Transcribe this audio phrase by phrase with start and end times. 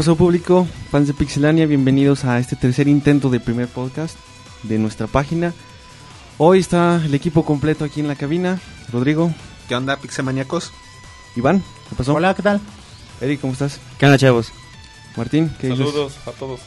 [0.00, 0.66] ¿Qué pasó público?
[0.90, 4.16] Fans de Pixelania, bienvenidos a este tercer intento de primer podcast
[4.62, 5.52] de nuestra página.
[6.38, 8.58] Hoy está el equipo completo aquí en la cabina.
[8.90, 9.30] Rodrigo.
[9.68, 10.72] ¿Qué onda, Pixemaniacos?
[11.36, 12.14] Iván, ¿qué pasó?
[12.14, 12.62] Hola, ¿qué tal?
[13.20, 13.78] Eric, ¿cómo estás?
[13.98, 14.52] ¿Qué onda, chavos?
[15.18, 16.60] Martín, ¿qué Saludos a todos.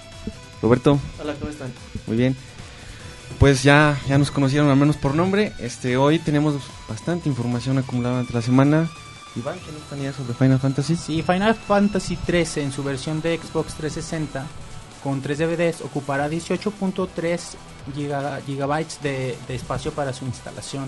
[0.62, 1.00] Roberto.
[1.20, 1.74] Hola, ¿cómo están?
[2.06, 2.38] Muy bien.
[3.40, 5.54] Pues ya, ya nos conocieron al menos por nombre.
[5.58, 6.54] Este, hoy tenemos
[6.88, 8.92] bastante información acumulada durante la semana.
[9.36, 10.96] Iván, ¿qué nos tenías sobre Final Fantasy?
[10.96, 14.46] Sí, Final Fantasy 13 en su versión de Xbox 360
[15.04, 17.40] con 3 DVDs ocupará 18.3
[17.96, 20.86] giga- gigabytes de, de espacio para su instalación.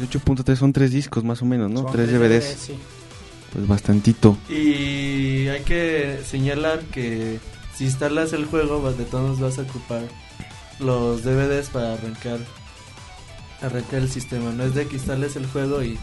[0.00, 1.82] 18.3 son tres discos más o menos, ¿no?
[1.82, 2.56] Son tres tres DVDs.
[2.60, 2.78] sí.
[3.52, 4.36] Pues bastantito.
[4.48, 7.38] Y hay que señalar que
[7.76, 10.02] si instalas el juego, pues, de todos vas a ocupar
[10.80, 12.38] los DVDs para arrancar
[13.62, 14.50] arrancar el sistema.
[14.50, 15.98] No es de que instales el juego y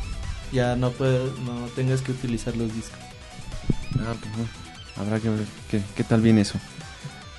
[0.52, 2.99] ya no puedes, no tengas que utilizar los discos.
[3.99, 4.49] Ah, pues, bueno,
[4.97, 6.59] Habrá que ver qué, qué tal viene eso.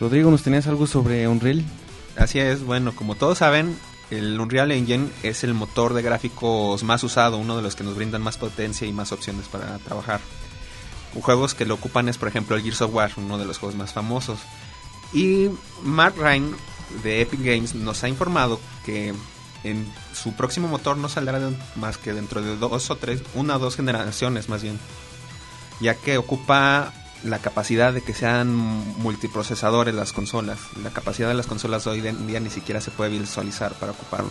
[0.00, 1.64] Rodrigo, ¿nos tenías algo sobre Unreal?
[2.16, 3.76] Así es, bueno, como todos saben,
[4.10, 7.94] el Unreal Engine es el motor de gráficos más usado, uno de los que nos
[7.94, 10.20] brindan más potencia y más opciones para trabajar.
[11.20, 13.76] Juegos que lo ocupan es, por ejemplo, el Gears of War, uno de los juegos
[13.76, 14.40] más famosos.
[15.12, 15.48] Y
[15.82, 16.54] Mark Ryan
[17.02, 19.14] de Epic Games nos ha informado que
[19.64, 23.56] en su próximo motor no saldrá de- más que dentro de dos o tres, una
[23.56, 24.78] o dos generaciones más bien,
[25.80, 26.92] ya que ocupa
[27.24, 28.52] la capacidad de que sean
[28.98, 30.58] multiprocesadores las consolas.
[30.82, 34.30] La capacidad de las consolas hoy en día ni siquiera se puede visualizar para ocuparlo.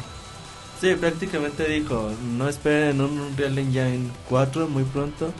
[0.81, 5.31] Sí, prácticamente dijo, no esperen un Unreal Engine 4 muy pronto.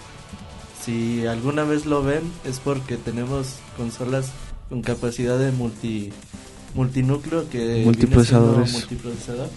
[0.85, 4.27] Si alguna vez lo ven es porque tenemos consolas
[4.69, 6.13] con capacidad de multi
[6.73, 8.71] multinúcleo que viene siendo Multiprocesadores.
[8.73, 9.49] multiprocesador.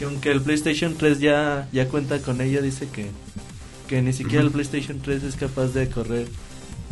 [0.00, 3.06] Que aunque el PlayStation 3 ya ya cuenta con ella, dice que
[3.86, 6.26] que ni siquiera el PlayStation 3 es capaz de correr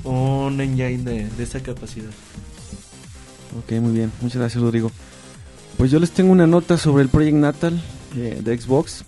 [0.05, 2.11] un engine de, de esa capacidad.
[3.59, 4.13] Ok, muy bien.
[4.21, 4.93] Muchas gracias, Rodrigo.
[5.77, 7.81] Pues yo les tengo una nota sobre el Project Natal
[8.17, 9.05] eh, de Xbox.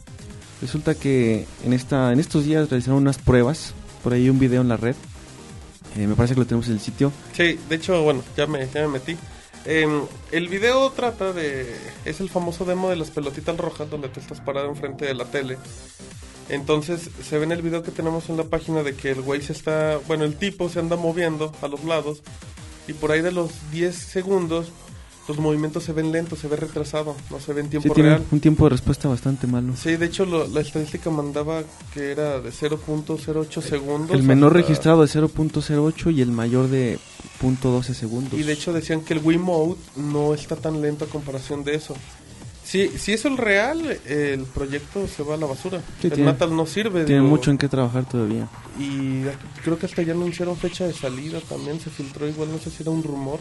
[0.63, 3.75] Resulta que en, esta, en estos días realizaron unas pruebas.
[4.03, 4.95] Por ahí un video en la red.
[5.97, 7.13] Eh, me parece que lo tenemos en el sitio.
[7.33, 9.17] Sí, de hecho, bueno, ya me, ya me metí.
[9.65, 11.77] Em, el video trata de...
[12.05, 15.27] Es el famoso demo de las pelotitas rojas donde te estás parado enfrente de la
[15.27, 15.59] tele.
[16.49, 19.43] Entonces se ve en el video que tenemos en la página de que el güey
[19.43, 19.99] se está...
[20.07, 22.23] Bueno, el tipo se anda moviendo a los lados.
[22.89, 24.73] Y por ahí de los 10 segundos
[25.31, 28.11] los movimientos se ven lentos, se ve retrasado, no se ve en Sí, tiempo tiene
[28.11, 28.25] real.
[28.31, 29.75] un tiempo de respuesta bastante malo.
[29.77, 31.63] Sí, de hecho lo- la estadística mandaba
[31.95, 34.11] que era de 0.08 segundos.
[34.17, 36.99] El menor hasta- registrado de 0.08 y el mayor de
[37.41, 38.39] .12 segundos.
[38.39, 41.95] Y de hecho decían que el Wiimote no está tan lento a comparación de eso.
[42.65, 45.81] Si, si eso es real, el proyecto se va a la basura.
[46.01, 47.05] Sí, el tiene- Natal no sirve.
[47.05, 48.49] Tiene digo, mucho en qué trabajar todavía.
[48.79, 49.23] Y
[49.65, 51.81] creo que hasta ya anunciaron fecha de salida también.
[51.81, 53.41] Se filtró igual, no sé si era un rumor.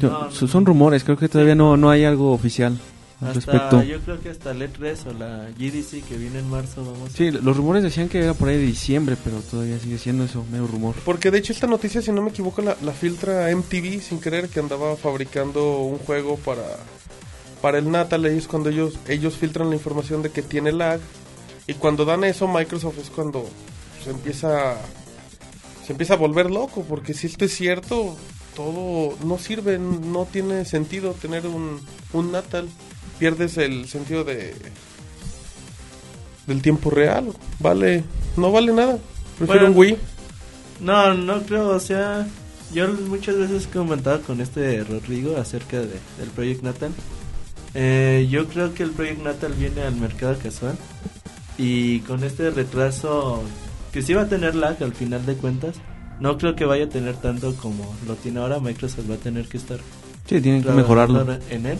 [0.00, 2.78] No, so- son rumores, creo que todavía no, no hay algo oficial
[3.20, 3.82] al Hasta, respecto.
[3.84, 7.16] yo creo que hasta el E3 o la GDC que viene en marzo vamos a
[7.16, 10.44] Sí, los rumores decían que era por ahí de diciembre, pero todavía sigue siendo eso,
[10.50, 10.94] mero rumor.
[11.04, 14.48] Porque de hecho esta noticia, si no me equivoco, la, la filtra MTV sin querer
[14.48, 16.64] que andaba fabricando un juego para,
[17.60, 18.26] para el Natal.
[18.26, 20.98] Ellos cuando ellos, ellos filtran la información de que tiene lag.
[21.68, 23.48] Y cuando dan eso, Microsoft es cuando
[24.02, 24.74] se empieza,
[25.86, 26.82] se empieza a volver loco.
[26.88, 28.16] Porque si esto es cierto,
[28.54, 31.80] todo no sirve, no tiene sentido tener un,
[32.12, 32.68] un Natal.
[33.18, 34.54] Pierdes el sentido de
[36.46, 37.32] del tiempo real.
[37.60, 38.04] Vale,
[38.36, 38.98] no vale nada.
[39.38, 39.98] Prefiero Bueno, un Wii.
[40.80, 42.26] No, no creo, o sea,
[42.72, 46.90] yo muchas veces he comentado con este Rodrigo acerca de, del Project Natal.
[47.74, 50.76] Eh, yo creo que el Project Natal viene al mercado casual
[51.56, 53.42] y con este retraso
[53.92, 55.76] que sí va a tener lag al final de cuentas,
[56.20, 58.58] no creo que vaya a tener tanto como lo tiene ahora.
[58.60, 59.78] Microsoft va a tener que estar
[60.28, 61.26] Sí, tienen que mejorarlo.
[61.50, 61.78] en él.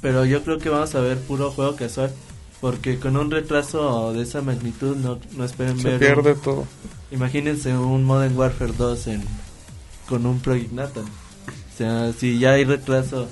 [0.00, 2.12] Pero yo creo que vamos a ver puro juego casual.
[2.60, 5.98] Porque con un retraso de esa magnitud no, no esperen Se ver.
[5.98, 6.66] pierde un- todo.
[7.10, 9.22] imagínense un Modern Warfare 2 en,
[10.08, 11.04] con un Project Natal.
[11.04, 13.28] O sea, si ya hay retraso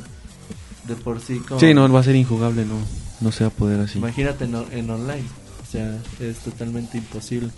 [0.87, 1.39] de por sí.
[1.39, 2.75] Como, Sí, no, va a ser injugable, no,
[3.23, 3.99] no se va a poder así.
[3.99, 5.25] Imagínate en, en online.
[5.63, 7.49] O sea, es totalmente imposible.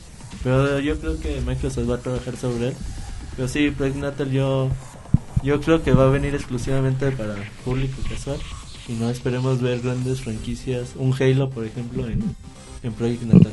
[0.43, 2.75] Pero yo creo que Microsoft va a trabajar sobre él.
[3.37, 4.69] Pero sí, Project Natal yo,
[5.43, 7.35] yo creo que va a venir exclusivamente para
[7.65, 8.39] público casual.
[8.89, 10.91] Y no esperemos ver grandes franquicias.
[10.97, 12.23] Un Halo, por ejemplo, en,
[12.83, 13.53] en Project Natal.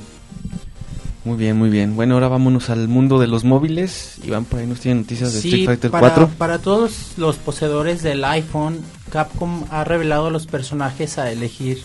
[1.24, 1.95] Muy bien, muy bien.
[1.95, 4.18] Bueno, ahora vámonos al mundo de los móviles.
[4.24, 6.30] Iván, por ahí nos tiene noticias de Sí, Street Fighter para, 4.
[6.38, 8.80] para todos los poseedores del iPhone,
[9.12, 11.83] Capcom ha revelado los personajes a elegir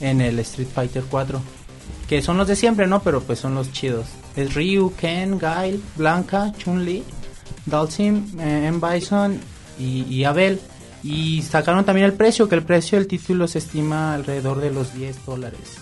[0.00, 1.40] en el Street Fighter 4.
[2.06, 3.00] Que son los de siempre, ¿no?
[3.02, 4.06] Pero pues son los chidos.
[4.36, 7.02] Es Ryu, Ken, Guile, Blanca, Chun-Li,
[7.64, 8.80] Dalsim, eh, M.
[8.80, 9.40] Bison
[9.78, 10.60] y, y Abel.
[11.02, 14.94] Y sacaron también el precio, que el precio del título se estima alrededor de los
[14.94, 15.76] 10 dólares.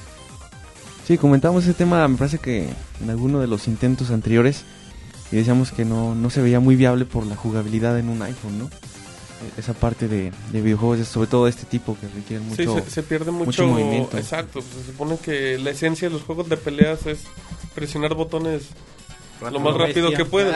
[1.06, 2.68] Sí, comentamos ese tema, me parece que
[3.02, 4.64] en alguno de los intentos anteriores
[5.32, 8.58] y decíamos que no, no se veía muy viable por la jugabilidad en un iPhone,
[8.58, 8.70] ¿no?
[9.58, 12.84] Esa parte de, de videojuegos, sobre todo de este tipo que requieren Sí, mucho...
[12.84, 14.16] se, se pierde mucho, mucho movimiento.
[14.16, 17.24] Exacto, pues se supone que la esencia de los juegos de peleas es
[17.74, 18.68] presionar botones
[19.40, 20.54] lo más rápido que puedes.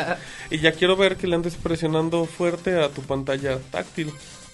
[0.51, 4.13] Y ya quiero ver que le andes presionando fuerte a tu pantalla táctil.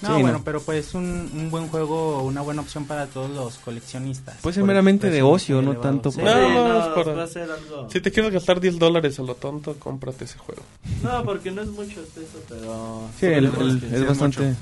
[0.08, 0.44] No, Sí, bueno, no.
[0.44, 4.36] pero pues un, un buen juego, una buena opción para todos los coleccionistas.
[4.42, 5.80] Puede ser meramente de ocio, no elevado.
[5.80, 6.20] tanto Sí.
[6.20, 7.88] por- no, para- va a ser algo...
[7.90, 10.62] Si te quieres gastar 10 dólares a lo tonto, cómprate ese juego.
[11.02, 13.02] No, porque no es mucho peso, pero...
[13.18, 14.54] Sí, el- el- es sí bastante...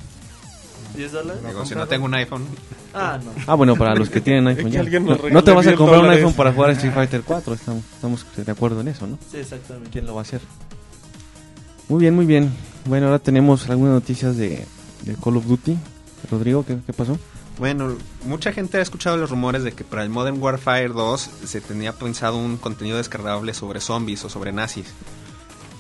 [0.97, 1.43] ¿10 dólares?
[1.47, 2.45] Digo, si no tengo un iPhone,
[2.95, 3.31] Ah, no.
[3.47, 4.81] Ah, bueno, para los que tienen iPhone Que ya.
[4.81, 7.23] alguien No, no te vas a 10 comprar un iPhone para jugar a Street Fighter
[7.25, 9.19] 4, estamos, estamos de acuerdo en eso, ¿no?
[9.31, 9.89] Sí, exactamente.
[9.91, 10.41] ¿Quién lo va a hacer?
[11.89, 12.51] Muy bien, muy bien.
[12.85, 14.67] Bueno, ahora tenemos algunas noticias de,
[15.03, 15.77] de Call of Duty.
[16.31, 17.19] Rodrigo, ¿qué, qué pasó?
[17.59, 21.61] Bueno, mucha gente ha escuchado los rumores de que para el Modern Warfare 2 se
[21.61, 24.87] tenía pensado un contenido descargable sobre zombies o sobre nazis.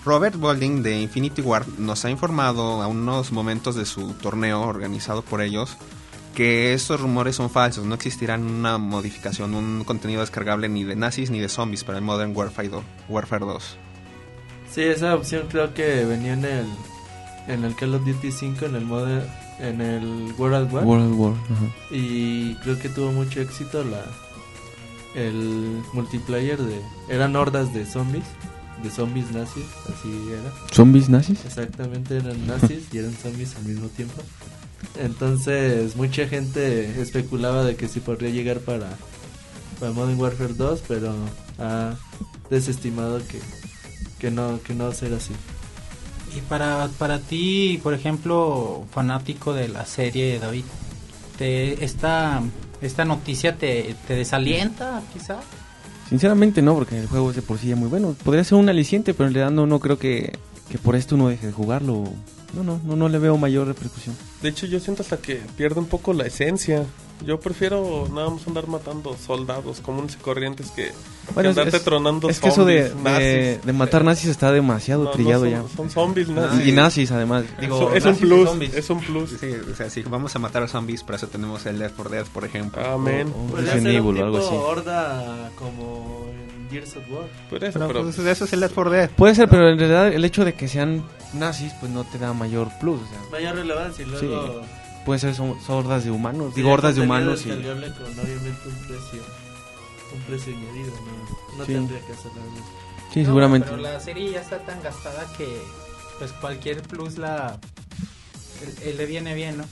[0.05, 5.23] Robert Bolding de Infinity Ward nos ha informado a unos momentos de su torneo organizado
[5.23, 5.77] por ellos
[6.35, 11.31] que estos rumores son falsos, no existirán una modificación, un contenido descargable ni de nazis
[11.31, 12.85] ni de zombies para el Modern Warfare 2.
[13.09, 13.77] Warfare 2.
[14.71, 16.67] Sí, esa opción creo que venía en el
[17.49, 19.09] en el Call of Duty 5 en el modo
[19.59, 21.35] en el World at War World War.
[21.35, 21.67] ajá.
[21.95, 24.03] y creo que tuvo mucho éxito la
[25.15, 28.25] el multiplayer de eran hordas de zombies,
[28.83, 30.53] de zombies nazis, así era.
[30.73, 31.45] ¿Zombies nazis?
[31.45, 34.23] Exactamente, eran nazis y eran zombies al mismo tiempo.
[34.99, 38.89] Entonces, mucha gente especulaba de que sí podría llegar para,
[39.79, 41.15] para Modern Warfare 2, pero
[41.59, 41.95] ha
[42.51, 43.39] desestimado que,
[44.19, 45.35] que no que no será así.
[46.37, 50.65] Y para, para ti, por ejemplo, fanático de la serie, David,
[51.37, 52.43] te, esta,
[52.81, 55.41] esta noticia te, te desalienta, quizá?
[56.09, 58.15] Sinceramente no, porque el juego es de por sí ya muy bueno.
[58.25, 60.39] Podría ser un aliciente, pero en realidad no, no creo que,
[60.71, 62.05] que por esto uno deje de jugarlo.
[62.55, 64.15] No, no, no, no le veo mayor repercusión.
[64.43, 66.85] De hecho, yo siento hasta que pierde un poco la esencia.
[67.27, 70.93] Yo prefiero nada más andar matando soldados comunes y corrientes que, que
[71.35, 73.67] Bueno, es, andarte es- tronando es que eso de, zombies, de, nazis.
[73.67, 75.63] de matar nazis está demasiado No, no trillado son, ya.
[75.77, 76.67] Son zombies nazis.
[76.67, 77.45] Y nazis además.
[77.61, 78.75] Digo, es un nazis y plus, zombies.
[78.75, 79.31] es un plus.
[79.41, 82.15] Sí, o sea, si vamos a matar a zombies, para eso tenemos el Left 4
[82.15, 82.85] Dead, por ejemplo.
[82.85, 83.33] Amén.
[83.37, 84.49] O- o un Evil algo así.
[84.55, 87.27] horda como en Gears of War.
[87.51, 89.11] Por eso, Pero, pero pues, eso es el Left 4 Dead.
[89.11, 91.05] Puede ser, pero en realidad el hecho de que sean
[91.35, 93.01] nazis pues no te da mayor plus.
[93.01, 94.63] O sea, Mayor relevancia y luego...
[95.05, 96.53] pueden ser son, son hordas de humanos.
[96.55, 97.49] Sí, Digo, hordas de humanos y...
[97.51, 97.89] con obviamente
[98.69, 99.23] un precio,
[100.15, 101.73] un precio añadido, no, no Sí.
[101.73, 102.67] tendría que hacer la misma.
[103.13, 103.69] Sí, No, seguramente.
[103.71, 105.61] Pero la serie ya está tan gastada que
[106.19, 107.59] pues cualquier plus la
[108.85, 109.65] le viene bien, ¿no?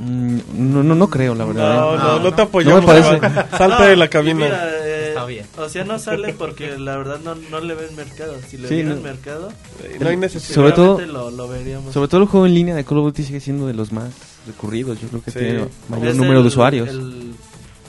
[0.00, 0.38] Mm,
[0.72, 1.76] no, no, no creo, la verdad.
[1.80, 1.98] no, ¿eh?
[1.98, 2.82] no, no, no, te apoyamos.
[2.84, 3.84] No me parece.
[3.88, 4.44] De la cabina.
[4.46, 5.44] mira, eh, Está bien.
[5.56, 8.34] O sea, no sale porque la verdad no, no le ven mercado.
[8.48, 9.50] Si le Sí, mercado,
[9.82, 10.54] Eh, no hay necesidad.
[10.54, 11.92] Sobre todo- lo, lo veríamos.
[11.92, 14.10] Sobre todo el juego en línea de Call of Duty sigue siendo de los más
[14.46, 15.00] recurridos.
[15.00, 15.38] Yo creo que Sí.
[15.40, 16.88] tiene mayor Es número el- de usuarios.
[16.88, 17.34] El,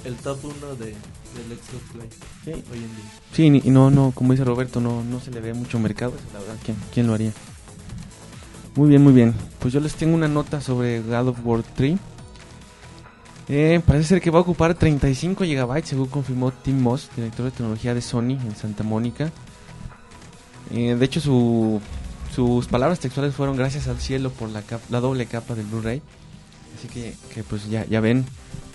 [0.05, 0.95] el top 1 de, del
[1.59, 2.09] Xbox Live
[2.45, 2.51] Sí.
[2.71, 3.11] hoy en día.
[3.33, 6.13] Sí, ni- y no, no, como dice Roberto, no, no se le ve mucho mercado.
[6.33, 7.31] La verdad, ¿quién, quién lo haría?
[8.75, 9.33] Muy bien, muy bien.
[9.59, 11.97] Pues yo les tengo una nota sobre God of War 3.
[13.51, 17.51] Eh, parece ser que va a ocupar 35 GB, según confirmó Tim Moss, director de
[17.51, 19.31] tecnología de Sony en Santa Mónica.
[20.71, 21.81] Eh, de hecho, su,
[22.33, 26.01] sus palabras textuales fueron gracias al cielo por la, cap- la doble capa del Blu-ray.
[26.77, 28.25] Así que, que, pues ya, ya ven,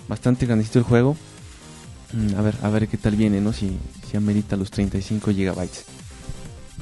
[0.09, 1.15] bastante grandecito el juego.
[2.11, 3.53] Mm, a ver, a ver qué tal viene, ¿no?
[3.53, 3.77] Si,
[4.11, 5.85] si amerita los 35 gigabytes.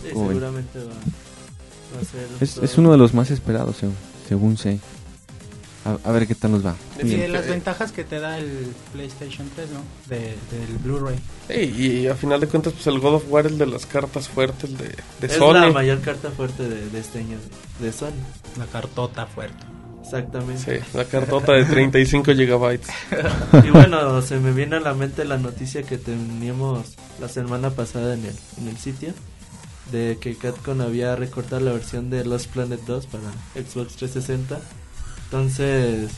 [0.02, 0.94] Sí, seguramente va.
[2.40, 3.96] Es, es uno de los más esperados, según,
[4.28, 4.80] según sé.
[5.86, 6.76] A, a ver qué tal nos va.
[7.02, 7.20] Y Bien.
[7.22, 9.82] de las ventajas que te da el PlayStation 3, ¿no?
[10.08, 10.20] De,
[10.52, 11.20] del Blu-ray.
[11.50, 14.30] Sí, y a final de cuentas, pues el God of War es de las cartas
[14.30, 15.54] fuertes de, de es Sony.
[15.56, 17.38] la mayor carta fuerte de, de este año
[17.80, 18.14] de, de Sony.
[18.58, 19.66] La cartota fuerte.
[20.02, 20.80] Exactamente.
[20.80, 22.88] Sí, la cartota de 35 gigabytes.
[23.66, 28.14] Y bueno, se me viene a la mente la noticia que teníamos la semana pasada
[28.14, 29.14] en el, en el sitio
[29.92, 33.24] de que Capcom había recortado la versión de Lost Planet 2 para
[33.56, 34.60] Xbox 360.
[35.26, 36.12] Entonces,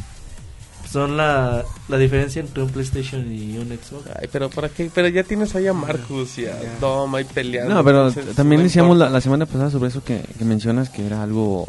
[0.89, 4.07] son la, la diferencia entre un PlayStation y un Xbox.
[4.19, 4.89] Ay, pero ¿para qué?
[4.93, 7.73] Pero ya tienes ahí a Marcus y a Dom ahí peleando.
[7.73, 11.23] No, pero también decíamos la, la semana pasada sobre eso que, que mencionas que era
[11.23, 11.65] algo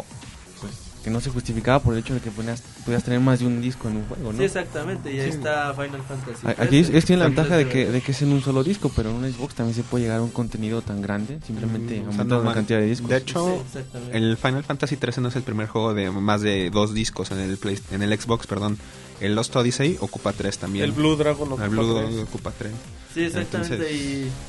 [1.07, 3.63] que no se justificaba por el hecho de que ponías, podías tener más de un
[3.63, 4.39] disco en un juego, ¿no?
[4.39, 6.47] Sí, exactamente, y ahí está Final Fantasy.
[6.49, 8.65] A- Aquí es, es tiene la ventaja de que, de que es en un solo
[8.65, 12.01] disco, pero en un Xbox también se puede llegar a un contenido tan grande, simplemente
[12.01, 13.09] Mm, aumentando la cantidad de discos.
[13.09, 13.79] De hecho, Sí,
[14.13, 17.39] el Final Fantasy 13 no es el primer juego de más de dos discos en
[17.39, 18.77] el Play- en el Xbox, perdón.
[19.21, 20.85] El Lost Odyssey ocupa tres también.
[20.87, 22.07] El Blue Dragon ocupa El Blue tres.
[22.09, 22.73] Dragon ocupa tres.
[23.15, 23.75] Sí, exactamente.
[23.77, 23.97] Entonces-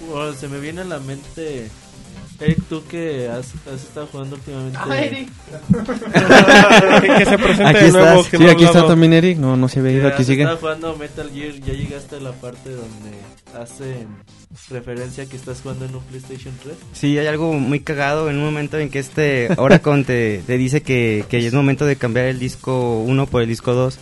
[0.01, 1.69] Y bueno, se me viene a la mente,
[2.39, 4.77] Eric, tú que has, has estado jugando últimamente.
[4.79, 5.29] Ah, Eric.
[7.17, 8.07] que, se presente Aquí de nuevo.
[8.07, 8.27] estás.
[8.27, 8.87] que Sí, no aquí está hablado.
[8.89, 10.43] también Eric, no, no se había ido, aquí sigue.
[10.43, 13.11] estado jugando Metal Gear, ya llegaste a la parte donde
[13.59, 14.07] hacen
[14.69, 16.75] referencia que estás jugando en un PlayStation 3.
[16.93, 20.81] Sí, hay algo muy cagado en un momento en que este Oracon te, te dice
[20.81, 23.99] que, que ya es momento de cambiar el disco 1 por el disco 2.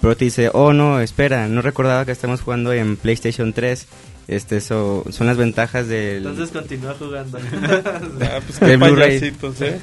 [0.00, 3.86] Pero te dice, oh no, espera, no recordaba que estamos jugando en PlayStation 3.
[4.28, 6.18] Este, eso, son las ventajas del...
[6.18, 7.38] Entonces continúa jugando.
[8.22, 9.80] Ah, pues qué payasitos, ¿eh?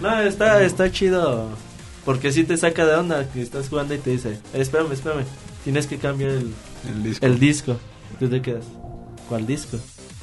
[0.00, 1.48] no, está, está chido.
[2.04, 5.24] Porque si te saca de onda que estás jugando y te dice, "Eh, espérame, espérame,
[5.64, 6.52] tienes que cambiar el,
[6.88, 7.26] El disco.
[7.26, 7.76] el disco.
[8.18, 8.64] Tú te quedas,
[9.28, 9.78] ¿cuál disco?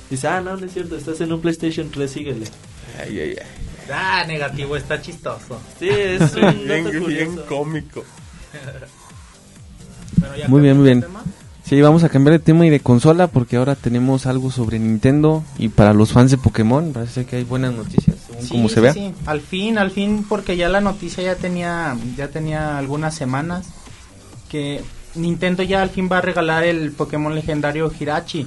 [0.09, 2.45] Dice, ah, no, no es cierto, estás en un PlayStation 3, síguele.
[2.99, 3.47] Ay, ay, ay.
[3.93, 5.61] Ah, negativo, está chistoso.
[5.79, 8.03] Sí, es un Bien, bien cómico.
[10.17, 11.01] Bueno, ya Muy bien, muy bien.
[11.01, 11.23] tema.
[11.67, 15.43] Sí, vamos a cambiar de tema y de consola porque ahora tenemos algo sobre Nintendo
[15.57, 18.75] y para los fans de Pokémon parece que hay buenas noticias, según Sí, como se
[18.75, 18.93] sí, vea.
[18.93, 19.13] sí.
[19.25, 23.67] Al fin, al fin, porque ya la noticia ya tenía, ya tenía algunas semanas
[24.49, 24.81] que
[25.15, 28.45] Nintendo ya al fin va a regalar el Pokémon legendario Hirachi.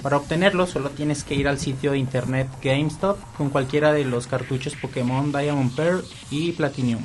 [0.00, 4.26] Para obtenerlo solo tienes que ir al sitio de internet GameStop con cualquiera de los
[4.26, 7.02] cartuchos Pokémon Diamond Pearl y Platinum.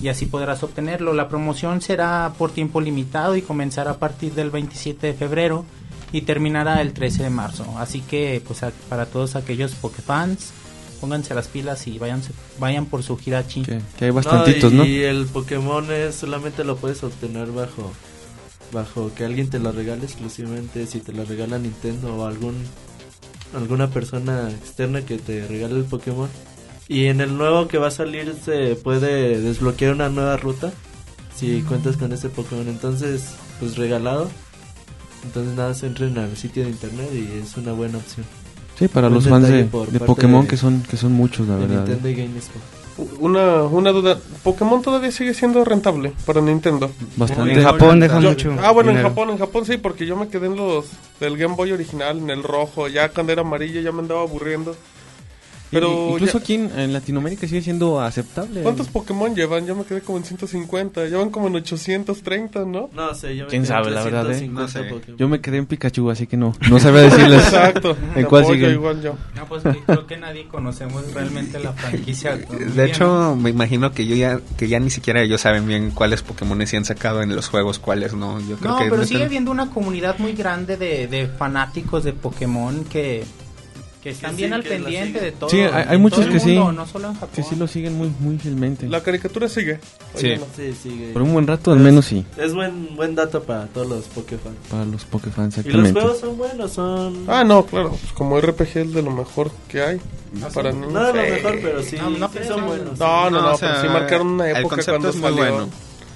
[0.00, 1.12] Y así podrás obtenerlo.
[1.12, 5.64] La promoción será por tiempo limitado y comenzará a partir del 27 de febrero
[6.12, 7.64] y terminará el 13 de marzo.
[7.78, 10.52] Así que pues a- para todos aquellos Pokéfans,
[11.00, 12.22] pónganse las pilas y vayan,
[12.58, 13.62] vayan por su Hirachi.
[13.62, 14.84] Que, que hay bastantitos, y, ¿no?
[14.84, 17.92] Y el Pokémon es, solamente lo puedes obtener bajo
[18.72, 22.56] bajo que alguien te lo regale exclusivamente si te lo regala Nintendo o algún
[23.54, 26.28] alguna persona externa que te regale el Pokémon.
[26.88, 30.72] Y en el nuevo que va a salir se puede desbloquear una nueva ruta
[31.34, 32.68] si cuentas con ese Pokémon.
[32.68, 34.30] Entonces, pues regalado.
[35.24, 38.26] Entonces nada, se entren al sitio de internet y es una buena opción.
[38.78, 41.66] Sí, para los fans de, de Pokémon de- que son que son muchos, la De
[41.66, 41.86] verdad.
[41.86, 42.62] Nintendo y GameSpot.
[43.18, 44.18] Una, una duda.
[44.44, 46.90] ¿Pokémon todavía sigue siendo rentable para Nintendo?
[47.16, 47.54] Bastante.
[47.54, 48.54] En Japón deja Yo- mucho.
[48.62, 49.02] ah, bueno, en.
[49.02, 50.86] Japón, en Japón sí, porque yo me quedé en los
[51.18, 52.86] del Game Boy original, en el rojo.
[52.88, 54.76] Ya cuando era amarillo ya me andaba aburriendo.
[55.74, 58.62] Pero incluso ya- aquí en, en Latinoamérica sigue siendo aceptable.
[58.62, 59.66] ¿Cuántos Pokémon llevan?
[59.66, 61.04] Yo me quedé como en 150.
[61.06, 62.88] Llevan como en 830, ¿no?
[62.94, 64.34] No sé, yo me ¿Quién quedé sabe, en la verdad, eh?
[64.48, 64.82] 350 No sé.
[64.94, 65.18] Pokémon.
[65.18, 67.42] Yo me quedé en Pikachu, así que no, no sabía decirles.
[67.44, 67.96] Exacto.
[68.14, 69.16] ¿En cuál igual yo.
[69.36, 72.36] No, pues creo que nadie conocemos realmente la franquicia.
[72.36, 76.22] De hecho, me imagino que yo ya que ya ni siquiera ellos saben bien cuáles
[76.22, 78.38] Pokémon se han sacado en los juegos, cuáles no.
[78.40, 82.12] Yo creo No, que pero sigue habiendo una comunidad muy grande de, de fanáticos de
[82.12, 83.24] Pokémon que,
[84.04, 85.48] que están sí, bien al que la pendiente de todo.
[85.50, 86.52] Sí, hay- hay muchos el que sí.
[86.58, 87.30] mundo, No solo en Japón.
[87.34, 88.86] Que sí lo siguen muy muy fielmente.
[88.86, 89.80] La caricatura sigue.
[90.14, 90.34] Sí.
[90.54, 91.12] Sí, sigue.
[91.14, 94.54] Por un buen rato al menos sí, Es buen buen dato para todos los Pokéfans.
[94.70, 96.00] para los Pokéfans Y los exactamente.
[96.00, 97.24] juegos son buenos, son...
[97.26, 97.88] Ah, no, claro.
[97.90, 100.00] pues como RPG es de lo mejor que hay.
[100.52, 100.92] para no niños.
[100.92, 101.30] de lo Sí.
[101.30, 102.66] mejor, pero sí, No, no sí son no.
[102.66, 102.98] buenos.
[102.98, 105.30] No, no, no, o sea, pero sí marcaron una el época concepto cuando es muy
[105.30, 105.52] salió.
[105.56, 105.68] bueno,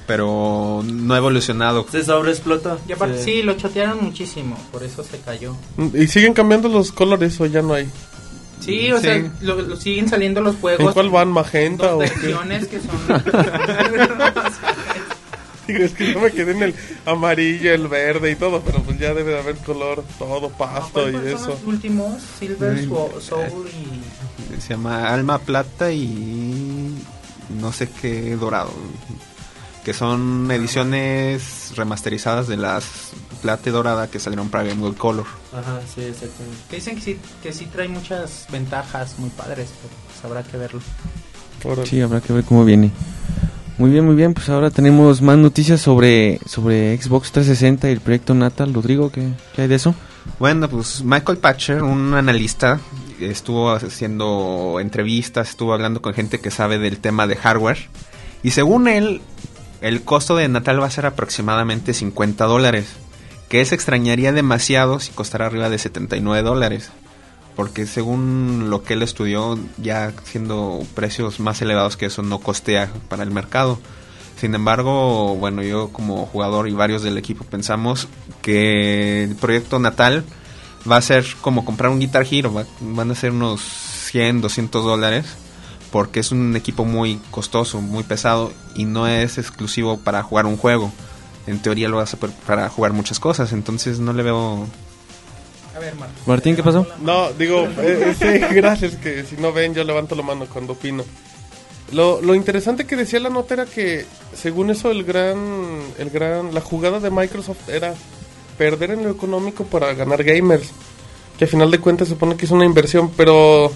[0.09, 1.87] pero no ha evolucionado.
[1.93, 2.81] Se sobreexplotó.
[2.89, 5.55] Y aparte, sí, lo chotearon muchísimo, por eso se cayó.
[5.95, 7.89] ¿Y siguen cambiando los colores o ya no hay?
[8.61, 9.03] Sí, o Sí.
[9.05, 10.85] sea, lo, lo siguen saliendo los juegos.
[10.85, 11.29] ¿En cuál van?
[11.29, 12.11] ¿Magenta o qué?
[12.11, 13.09] que son.
[15.69, 16.75] Digo, es que yo me quedé en el
[17.05, 21.21] amarillo, el verde y todo, pero pues ya debe de haber color, todo, pasto ¿Cuáles
[21.21, 21.49] y son eso.
[21.51, 22.23] los últimos?
[22.39, 24.61] Silver, Soul, Soul y.
[24.63, 26.95] Se llama Alma Plata y
[27.61, 28.71] no sé qué dorado.
[29.85, 35.27] Que son ediciones remasterizadas de las Plata y Dorada que salieron para Game Boy Color.
[35.53, 36.59] Ajá, sí, exactamente.
[36.69, 40.57] Que dicen que sí, que sí trae muchas ventajas muy padres, pero pues habrá que
[40.57, 40.81] verlo.
[41.85, 42.91] Sí, habrá que ver cómo viene.
[43.79, 48.01] Muy bien, muy bien, pues ahora tenemos más noticias sobre sobre Xbox 360 y el
[48.01, 48.75] proyecto Natal.
[48.75, 49.95] Rodrigo, ¿qué, qué hay de eso?
[50.39, 52.81] Bueno, pues Michael Patcher, un analista,
[53.21, 57.89] estuvo haciendo entrevistas, estuvo hablando con gente que sabe del tema de hardware.
[58.43, 59.21] Y según él,
[59.81, 62.87] el costo de Natal va a ser aproximadamente 50 dólares.
[63.49, 66.91] Que se extrañaría demasiado si costara arriba de 79 dólares.
[67.57, 72.91] Porque según lo que él estudió, ya siendo precios más elevados que eso no costea
[73.09, 73.81] para el mercado.
[74.39, 78.07] Sin embargo, bueno, yo como jugador y varios del equipo pensamos
[78.43, 80.25] que el proyecto Natal
[80.89, 84.85] va a ser como comprar un Guitar Hero, va- van a ser unos 100, 200
[84.85, 85.27] dólares,
[85.91, 90.57] porque es un equipo muy costoso, muy pesado y no es exclusivo para jugar un
[90.57, 90.93] juego.
[91.47, 94.67] En teoría lo vas a para jugar muchas cosas, entonces no le veo
[95.79, 95.95] a ver,
[96.27, 96.85] Martín, ¿qué pasó?
[97.01, 101.05] No, digo, eh, eh gracias, que si no ven yo levanto la mano cuando opino.
[101.93, 104.05] Lo, lo interesante que decía la nota era que,
[104.35, 105.39] según eso, el gran,
[105.99, 107.95] el gran, la jugada de Microsoft era
[108.59, 110.73] perder en lo económico para ganar gamers.
[111.39, 113.71] Que a final de cuentas se supone que es una inversión, pero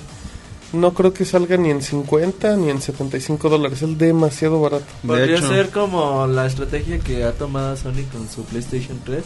[0.72, 3.82] no creo que salga ni en 50 ni en 75 dólares.
[3.82, 4.86] Es demasiado barato.
[5.06, 9.22] Podría ser como la estrategia que ha tomado Sony con su PlayStation 3.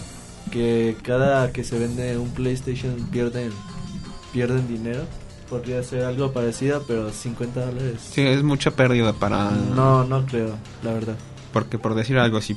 [0.51, 3.51] Que cada que se vende un PlayStation pierden,
[4.33, 5.03] pierden dinero
[5.49, 8.01] podría ser algo parecido, pero 50 dólares.
[8.13, 9.51] Sí, es mucha pérdida para...
[9.51, 11.17] No, no creo, la verdad.
[11.53, 12.57] Porque por decir algo, si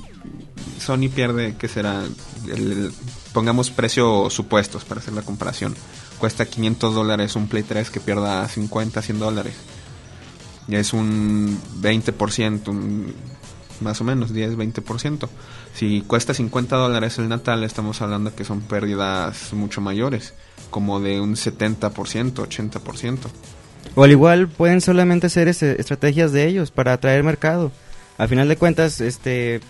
[0.80, 2.04] Sony pierde, ¿qué será?
[3.34, 5.76] pongamos precios supuestos para hacer la comparación.
[6.20, 9.56] Cuesta 500 dólares un Play 3 que pierda 50, 100 dólares.
[10.68, 13.14] Ya es un 20%,
[13.80, 15.30] más o menos, 10, 20%.
[15.74, 20.34] Si cuesta 50 dólares el Natal, estamos hablando que son pérdidas mucho mayores
[20.70, 23.18] como de un 70%, 80%.
[23.96, 27.72] O al igual pueden solamente ser estrategias de ellos para atraer mercado.
[28.18, 29.62] Al final de cuentas, este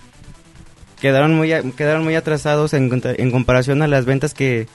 [0.99, 4.67] quedaron muy quedaron muy atrasados en, en comparación a las ventas que,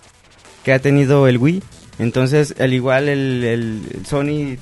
[0.65, 1.63] que, ha tenido el Wii.
[1.99, 4.57] Entonces, al igual el, el, Sony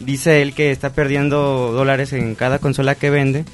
[0.00, 3.44] dice él que está perdiendo dólares en cada consola que vende,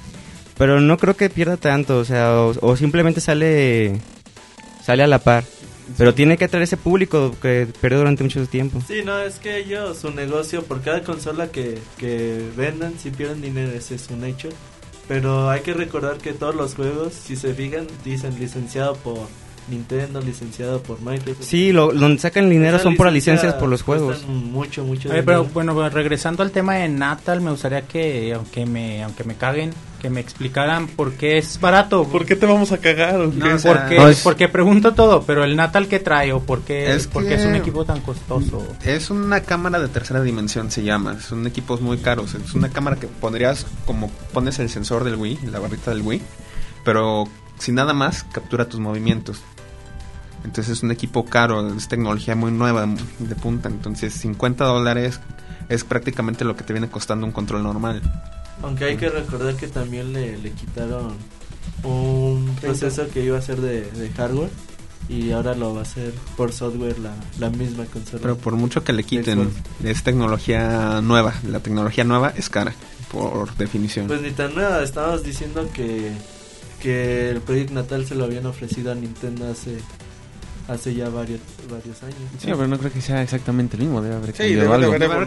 [0.56, 4.00] pero no creo que pierda tanto, o sea, o simplemente sale
[4.88, 5.44] sale a la par.
[5.98, 8.80] Pero tiene que atraer ese público que perdió durante mucho tiempo.
[8.86, 13.42] Sí, no, es que ellos, su negocio, por cada consola que, que vendan, si pierden
[13.42, 14.48] dinero, ese es un hecho.
[15.06, 19.28] Pero hay que recordar que todos los juegos, si se fijan, dicen licenciado por
[19.70, 21.44] Nintendo, licenciado por Microsoft.
[21.44, 24.26] Sí, lo, donde sacan dinero son por las licencias por los juegos.
[24.26, 25.10] Mucho, mucho.
[25.24, 29.72] pero bueno, regresando al tema de Natal, me gustaría que, aunque me, aunque me caguen,
[30.00, 32.04] que me explicaran por qué es barato.
[32.04, 33.20] ¿Por qué te vamos a cagar?
[34.22, 37.56] porque, pregunto todo, pero el Natal que trae o por qué es, porque es un
[37.56, 38.66] equipo tan costoso.
[38.84, 41.20] Es una cámara de tercera dimensión, se llama.
[41.20, 42.34] Son equipos muy caros.
[42.34, 46.22] Es una cámara que pondrías como pones el sensor del Wii, la barrita del Wii,
[46.84, 47.28] pero
[47.58, 49.40] sin nada más captura tus movimientos.
[50.44, 52.86] Entonces es un equipo caro, es tecnología muy nueva,
[53.18, 53.68] de punta.
[53.68, 55.20] Entonces 50 dólares
[55.68, 58.02] es prácticamente lo que te viene costando un control normal.
[58.62, 61.14] Aunque hay que recordar que también le, quitaron
[61.84, 64.50] un proceso que iba a ser de, hardware
[65.08, 68.20] y ahora lo va a hacer por software la, misma consola.
[68.20, 69.50] Pero por mucho que le quiten,
[69.84, 71.34] es tecnología nueva.
[71.48, 72.74] La tecnología nueva es cara,
[73.10, 74.06] por definición.
[74.06, 76.12] Pues ni tan nueva, estábamos diciendo que,
[76.80, 79.78] que el Project Natal se lo habían ofrecido a Nintendo hace
[80.68, 82.16] hace ya varios, varios años.
[82.38, 84.34] Sí, pero no creo que sea exactamente el mismo, debe haber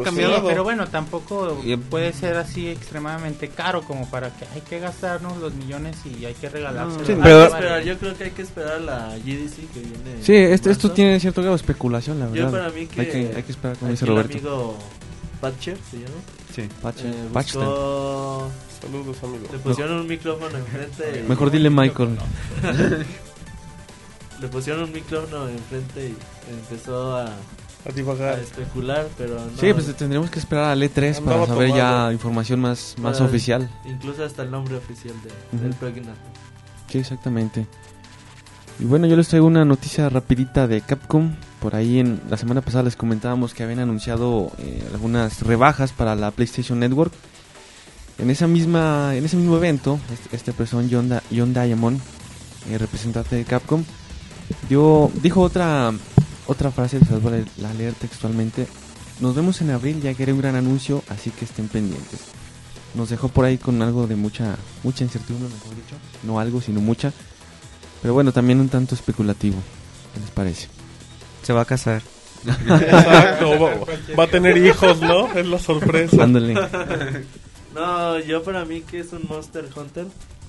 [0.02, 1.60] cambiado Pero bueno, tampoco
[1.90, 6.34] puede ser así extremadamente caro como para que hay que gastarnos los millones y hay
[6.36, 7.22] que regalárselo.
[7.24, 10.22] pero, yo creo que hay que esperar la GDC que viene.
[10.22, 12.46] Sí, esto, esto tiene cierto grado de especulación, la verdad.
[12.46, 14.38] Yo para mí que hay que, hay que esperar como dice Roberto.
[14.38, 14.78] amigo
[15.42, 16.22] Patcher se llama.
[16.54, 17.08] Sí, Patcher.
[17.08, 18.52] Eh, buscó...
[18.82, 19.46] Saludos, amigo.
[19.52, 21.24] Le pusieron un micrófono enfrente.
[21.28, 22.18] Mejor dile Michael.
[24.42, 26.16] le pusieron un micrófono enfrente y
[26.52, 29.58] empezó a, a, especular, pero no.
[29.60, 33.70] Sí, pues tendremos que esperar a E3 para saber ya información más, más oficial.
[33.86, 36.18] Incluso hasta el nombre oficial de, del Pregnant.
[36.90, 37.68] Sí, exactamente.
[38.80, 41.36] Y bueno, yo les traigo una noticia rapidita de Capcom.
[41.60, 46.16] Por ahí en la semana pasada les comentábamos que habían anunciado eh, algunas rebajas para
[46.16, 47.14] la PlayStation Network.
[48.18, 52.00] En esa misma en ese mismo evento, este, este persona John, John Diamond,
[52.70, 53.84] eh, representante de Capcom,
[54.70, 55.92] dijo otra
[56.48, 58.68] otra frase, les voy a la leer textualmente.
[59.20, 62.20] Nos vemos en abril, ya que era un gran anuncio, así que estén pendientes.
[62.94, 65.96] Nos dejó por ahí con algo de mucha mucha incertidumbre, mejor dicho.
[66.24, 67.14] No algo, sino mucha.
[68.02, 69.58] Pero bueno, también un tanto especulativo.
[70.14, 70.68] ¿Qué les parece?
[71.44, 72.02] Se va a casar.
[74.18, 75.32] va, a tener hijos, ¿no?
[75.34, 76.18] Es la sorpresa.
[77.76, 80.08] no, yo para mí que es un Monster Hunter,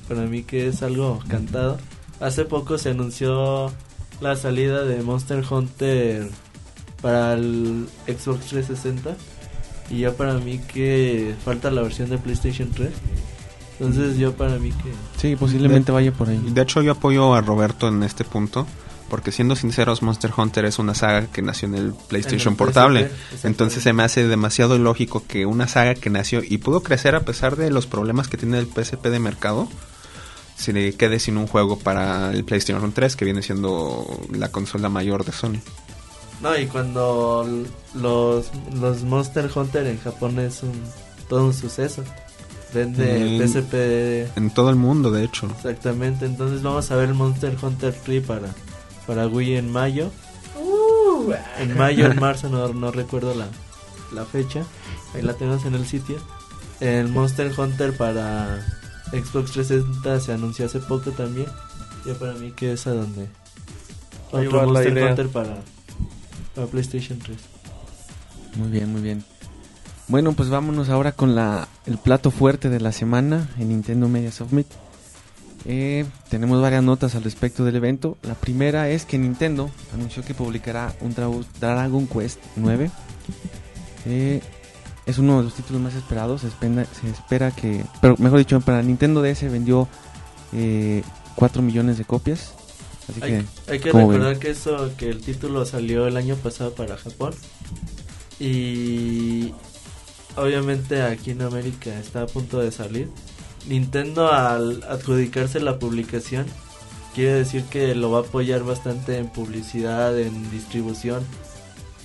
[0.09, 1.79] para mí que es algo cantado.
[2.21, 3.73] Hace poco se anunció
[4.21, 6.29] la salida de Monster Hunter
[7.01, 9.17] para el Xbox 360
[9.91, 12.91] y ya para mí que falta la versión de PlayStation 3.
[13.81, 14.93] Entonces yo para mí que...
[15.17, 16.39] Sí, posiblemente vaya por ahí.
[16.39, 18.67] De hecho yo apoyo a Roberto en este punto.
[19.13, 23.11] Porque siendo sinceros, Monster Hunter es una saga que nació en el PlayStation Portable.
[23.43, 27.21] Entonces se me hace demasiado ilógico que una saga que nació y pudo crecer a
[27.21, 29.69] pesar de los problemas que tiene el PSP de mercado,
[30.57, 35.27] se quede sin un juego para el PlayStation 3, que viene siendo la consola mayor
[35.27, 35.61] de Sony.
[36.41, 37.47] No, y cuando
[37.93, 40.73] los, los Monster Hunter en Japón es un
[41.29, 42.03] todo un suceso.
[42.73, 43.47] Vende.
[43.47, 45.49] PSP En todo el mundo, de hecho.
[45.55, 46.25] exactamente.
[46.25, 48.49] Entonces vamos a ver el Monster Hunter 3 para,
[49.13, 50.11] para Wii en mayo.
[51.59, 53.47] En mayo, en marzo, no, no recuerdo la,
[54.11, 54.65] la fecha.
[55.15, 56.17] Ahí la tenemos en el sitio.
[56.81, 58.67] El Monster Hunter para
[59.11, 61.47] Xbox 360 se anunció hace poco también.
[62.07, 63.29] Ya para mí que es a donde...
[64.33, 65.11] Ahí Otro Monster idea.
[65.11, 65.59] Hunter para,
[66.55, 67.37] para PlayStation 3.
[68.57, 69.25] Muy bien, muy bien.
[70.09, 74.33] Bueno, pues vámonos ahora con la, el plato fuerte de la semana en Nintendo Media
[74.33, 74.69] Summit.
[75.65, 78.17] Eh, tenemos varias notas al respecto del evento.
[78.23, 82.91] La primera es que Nintendo anunció que publicará un Dra- Dragon Quest 9.
[84.07, 84.41] Eh,
[85.07, 86.41] es uno de los títulos más esperados.
[86.41, 89.89] Se espera, se espera que, pero mejor dicho, para Nintendo DS vendió
[90.53, 91.03] eh,
[91.37, 92.53] 4 millones de copias.
[93.09, 94.19] Así que, Hay, hay que ¿cómo ven?
[94.19, 97.35] recordar que eso, que el título salió el año pasado para Japón
[98.39, 99.53] y
[100.37, 103.09] obviamente aquí en América está a punto de salir.
[103.67, 106.47] Nintendo al adjudicarse la publicación
[107.15, 111.25] quiere decir que lo va a apoyar bastante en publicidad, en distribución,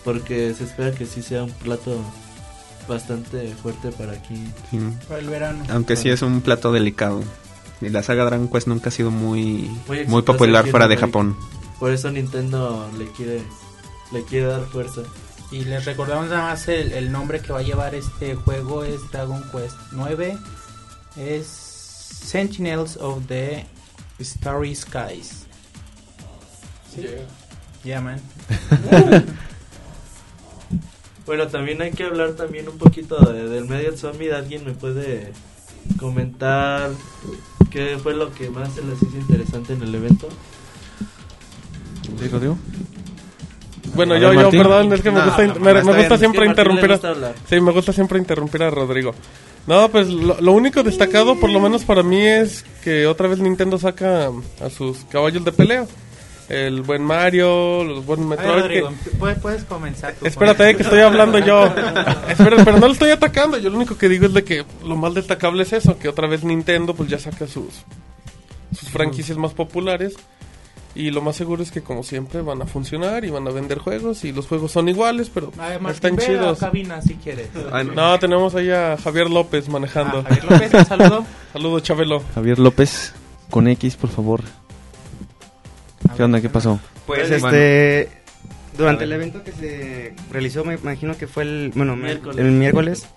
[0.04, 2.00] porque se espera que sí sea un plato
[2.88, 4.36] bastante fuerte para aquí.
[4.72, 4.80] Sí.
[5.08, 5.64] Para el verano.
[5.70, 7.24] Aunque sí es un plato delicado.
[7.82, 9.70] Y la saga Dragon Quest nunca ha sido muy,
[10.08, 10.98] Muy popular fuera de.
[10.98, 11.38] Japón.
[11.80, 13.42] Por eso Nintendo le quiere
[14.12, 15.02] le quiere dar fuerza.
[15.52, 19.00] Y les recordamos nada más el, el nombre que va a llevar este juego es
[19.12, 20.38] Dragon Quest 9.
[21.18, 23.66] Es Sentinels of the
[24.22, 25.46] Starry Skies.
[27.84, 28.22] Yeah, man.
[31.26, 34.32] Bueno, también hay que hablar también un poquito de- del Media Summit.
[34.32, 35.34] ¿Alguien me puede
[36.00, 36.90] comentar
[37.70, 40.30] qué fue lo que más se les hizo interesante en el evento?
[42.18, 42.58] ¿Sí, Rodrigo?
[43.94, 44.62] Bueno, yo, yo, Martín.
[44.62, 46.20] perdón, es que me No, gusta, no, me, no, me está gusta bien.
[46.20, 46.94] siempre interrumpir a...
[46.98, 47.34] gusta.
[47.50, 49.14] Sí, me gusta siempre interrumpir a Rodrigo.
[49.66, 53.40] No, pues lo, lo único destacado, por lo menos para mí, es que otra vez
[53.40, 54.30] Nintendo saca
[54.62, 55.86] a sus caballos de pelea.
[56.50, 58.62] El buen Mario, los buenos Metroid.
[58.62, 60.26] Rodrigo, que- puedes, puedes comenzar tú.
[60.26, 61.66] Espérate, que estoy hablando yo.
[62.30, 63.58] Espera, pero no lo estoy atacando.
[63.58, 66.26] Yo lo único que digo es de que lo más destacable es eso, que otra
[66.28, 67.66] vez Nintendo pues ya saca sus
[68.78, 70.16] sus franquicias más populares
[70.98, 73.78] y lo más seguro es que como siempre van a funcionar y van a vender
[73.80, 76.60] juegos y los juegos son iguales, pero A ver, Martín, están ve a chidos.
[76.60, 77.50] cabina si quieres.
[77.72, 80.20] Ah, No, tenemos ahí a Javier López manejando.
[80.20, 81.26] Ah, Javier López, un saludo.
[81.54, 82.24] Saludos, Chabelo.
[82.34, 83.14] Javier López
[83.50, 84.42] con X, por favor.
[86.16, 86.42] ¿Qué onda?
[86.42, 86.80] ¿Qué pasó?
[87.06, 87.48] Pues Bueno.
[87.58, 88.10] este
[88.78, 92.38] durante el evento que se realizó, me imagino que fue el bueno, Miércoles.
[92.38, 93.08] el miércoles,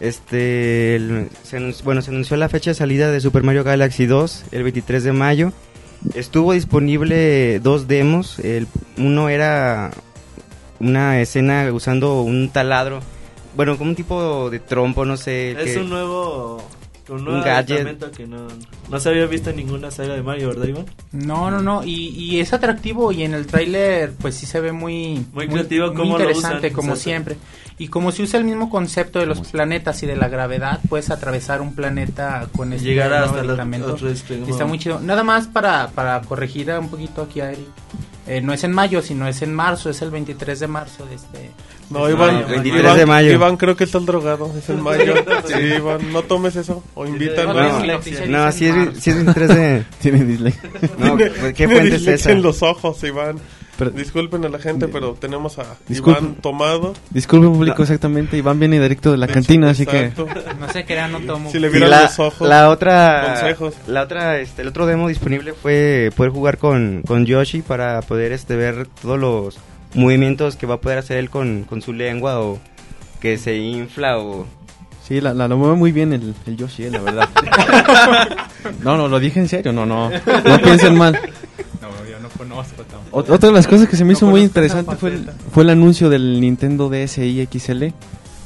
[0.00, 4.44] este el- se bueno, se anunció la fecha de salida de Super Mario Galaxy 2
[4.52, 5.52] el 23 de mayo.
[6.14, 8.66] Estuvo disponible dos demos, el
[8.98, 9.90] uno era
[10.80, 13.00] una escena usando un taladro,
[13.56, 16.62] bueno, como un tipo de trompo, no sé, Es que- un nuevo
[17.08, 18.10] un nuevo Un gadget.
[18.16, 18.46] que no,
[18.90, 20.86] no se había visto en ninguna saga de Mario, ¿verdad, Iván?
[21.12, 24.72] No, no, no, y, y es atractivo y en el tráiler pues sí se ve
[24.72, 27.02] muy, Muy creativo cómo lo interesante usan, como exacto.
[27.02, 27.36] siempre.
[27.80, 31.10] Y como se usa el mismo concepto de los planetas y de la gravedad, puedes
[31.10, 33.92] atravesar un planeta con este Llegar hasta el aditamento.
[33.94, 34.46] otro extremo.
[34.48, 34.98] Y está muy chido.
[34.98, 37.68] Nada más para, para corregir un poquito aquí a Eric.
[38.26, 41.14] Eh, no es en mayo, sino es en marzo, es el 23 de marzo de
[41.14, 41.50] este...
[41.90, 42.48] No, Iván, mayo.
[42.48, 43.32] 23 Iván, de mayo.
[43.32, 45.14] Iván creo que está el drogado, es el mayo.
[45.46, 47.46] Sí, Iván, no tomes eso o invitan.
[47.46, 47.90] No, No, no, en
[48.48, 48.66] es, sí
[49.10, 50.98] es 23 de Tiene dislike.
[50.98, 52.32] no, ¿qué Tiene fuente es dislexia esa?
[52.32, 53.36] en los ojos, Iván.
[53.78, 56.24] Pero- Disculpen a la gente, pero tenemos a Disculpen.
[56.24, 56.94] Iván tomado.
[57.10, 58.36] Disculpe, público, exactamente.
[58.36, 60.06] Iván viene directo de la cantina, así que.
[60.06, 60.26] Exacto.
[60.58, 61.48] No se crean, no tomo.
[61.52, 62.48] Si le vieran la, los ojos.
[62.48, 63.74] la otra consejos.
[63.86, 68.32] la otra este el otro demo disponible fue poder jugar con, con Yoshi para poder
[68.32, 69.58] este ver todos los
[69.94, 72.58] movimientos que va a poder hacer él con, con su lengua o
[73.20, 74.46] que se infla o
[75.06, 77.28] Sí, la, la, lo mueve muy bien el, el Yoshi, eh, la verdad.
[78.84, 80.10] no, no, lo dije en serio, no, no.
[80.10, 81.14] No piensen mal.
[81.80, 83.22] No, yo no conozco tampoco.
[83.22, 85.62] Ot- Otra de las cosas que se me No hizo muy interesante fue el, fue
[85.62, 87.84] el anuncio del Nintendo DSi XL,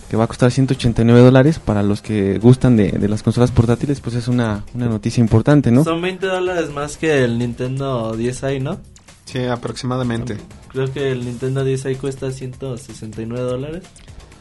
[0.09, 4.01] que va a costar 189 dólares para los que gustan de, de las consolas portátiles,
[4.01, 5.83] pues es una, una noticia importante, ¿no?
[5.83, 8.79] Son 20 dólares más que el Nintendo 10i, ¿no?
[9.33, 10.37] Sí, aproximadamente.
[10.69, 13.85] Creo que el Nintendo 10i cuesta 169 dólares.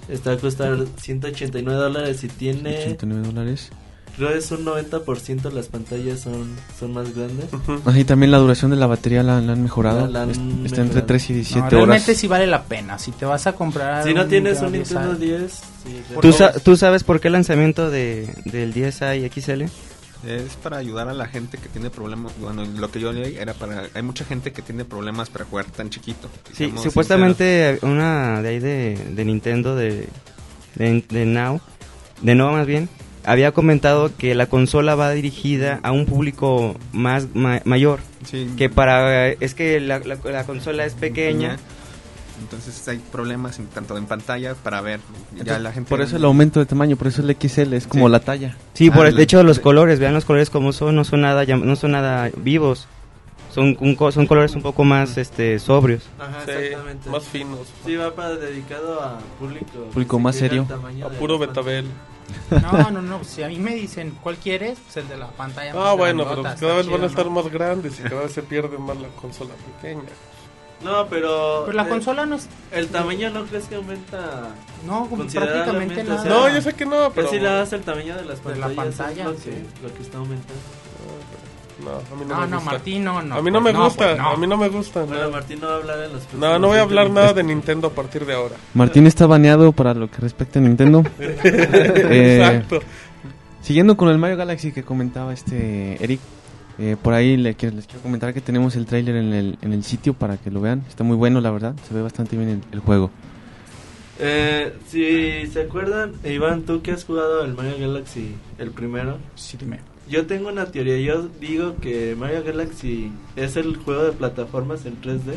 [0.10, 2.72] Está a costar 189 dólares y tiene...
[2.84, 3.70] 189 dólares.
[4.18, 7.46] Creo que es un 90% las pantallas son, son más grandes.
[7.86, 10.02] Así también la duración de la batería la, la han mejorado.
[10.02, 10.82] La- la han Es- Está mejorado.
[10.84, 12.18] entre 3 y No, 17 realmente horas.
[12.18, 13.00] sí vale la pena.
[13.00, 14.04] Si te vas a comprar.
[14.04, 15.52] Si no tienes un Nintendo Nintendo 10, 10...
[15.86, 19.64] sí, ¿Tú, sa- tú sabes por qué el lanzamiento de, del 10i XL?
[20.28, 22.34] Es para ayudar a la gente que tiene problemas.
[22.40, 23.84] Bueno, lo que yo leí era para.
[23.94, 26.30] Hay mucha gente que tiene problemas para jugar tan chiquito.
[26.54, 30.08] Sí, supuestamente una de ahí de, de Nintendo de,
[30.76, 31.60] de, de Now
[32.22, 32.88] de Nova más bien,
[33.26, 38.00] había comentado que la consola va dirigida a un público más ma- mayor.
[38.30, 38.48] Sí.
[38.58, 39.30] Que para.
[39.30, 41.58] Es que la, la- la consola es pequeña.
[42.42, 45.00] Entonces hay problemas en, tanto en pantalla para ver.
[45.44, 48.08] Ya la gente Por eso el aumento de tamaño, por eso el XL es como
[48.08, 48.12] Sí.
[48.12, 48.58] la talla.
[48.74, 51.22] Sí, por Ah, el, de hecho los colores, vean los colores como son, no son
[51.22, 52.88] nada, no son nada vivos.
[53.54, 56.04] Son, un son colores un poco más este sobrios.
[56.18, 57.10] Ajá, Sí, exactamente.
[57.10, 57.68] más finos.
[57.86, 59.66] Sí, va para dedicado a público.
[59.94, 60.66] Público más serio.
[61.06, 61.86] A puro Betabel.
[62.50, 63.24] No, no, no.
[63.26, 65.72] Si a mí me dicen cuál quieres, pues el de la pantalla.
[65.76, 67.32] Ah, más bueno, pero cada vez van a estar ¿no?
[67.32, 69.52] más grandes y cada vez se pierde más la consola
[69.82, 70.04] pequeña.
[70.84, 71.64] No, pero.
[71.66, 72.48] Pero la consola no es.
[72.72, 74.50] El tamaño no crees que aumenta.
[74.86, 76.22] No, prácticamente o nada.
[76.24, 77.30] sea, No, yo sé que no, Pero pero...
[77.30, 79.50] si le das el tamaño de las De la pantallas, pantalla, es lo, sí.
[79.50, 80.54] que, lo que está aumentando.
[81.84, 82.72] No, a mí no, No, me no, gusta.
[82.72, 83.36] Martín, no, no.
[83.36, 84.30] a mí no pues me gusta, pues no.
[84.30, 85.04] a mí no me gusta.
[85.04, 85.32] Bueno, no.
[85.32, 87.88] Martín no va a hablar en los No, no voy a hablar nada de Nintendo
[87.88, 88.56] a partir de ahora.
[88.76, 91.04] Martín está baneado para lo que respecta a Nintendo.
[91.44, 92.80] Eh, Exacto.
[93.62, 96.20] Siguiendo con el Mario Galaxy que comentaba este Eric,
[96.80, 99.74] eh, por ahí le quiero- les quiero comentar que tenemos el tráiler en el, en
[99.74, 100.84] el sitio para que lo vean.
[100.90, 101.76] Está muy bueno, la verdad.
[101.88, 103.10] Se ve bastante bien el, el juego.
[104.20, 109.58] Eh, si se acuerdan, Iván, tú que has jugado el Mario Galaxy, el primero, Sí,
[109.58, 109.80] dime.
[110.08, 110.98] yo tengo una teoría.
[111.00, 115.34] Yo digo que Mario Galaxy es el juego de plataformas en 3D.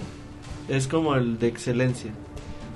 [0.68, 2.10] Es como el de excelencia.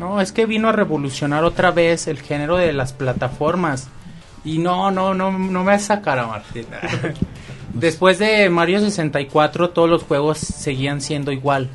[0.00, 3.88] No, es que vino a revolucionar otra vez el género de las plataformas.
[4.44, 6.64] Y no, no, no, no me hace cara, Martín.
[7.74, 11.68] Después de Mario 64, todos los juegos seguían siendo igual.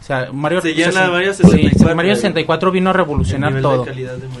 [0.00, 1.96] O sea, Mario, sesen- a Mario sí, 64.
[1.96, 3.86] Mario 64 vino a revolucionar todo.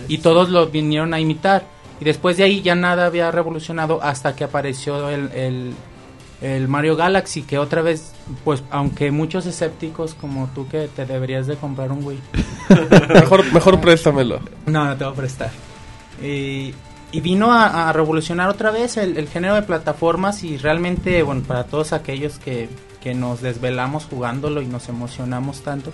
[0.08, 1.64] Y todos lo vinieron a imitar.
[2.00, 5.72] Y después de ahí ya nada había revolucionado hasta que apareció el, el,
[6.42, 8.12] el Mario Galaxy, que otra vez,
[8.44, 12.18] pues aunque muchos escépticos como tú que te deberías de comprar un Wii.
[13.14, 14.40] Mejor, mejor préstamelo.
[14.66, 15.50] No, no te voy a prestar.
[16.22, 16.74] Y,
[17.14, 21.92] y vino a, revolucionar otra vez el, género de plataformas y realmente, bueno, para todos
[21.92, 22.68] aquellos que,
[23.00, 25.92] que nos desvelamos jugándolo y nos emocionamos tanto,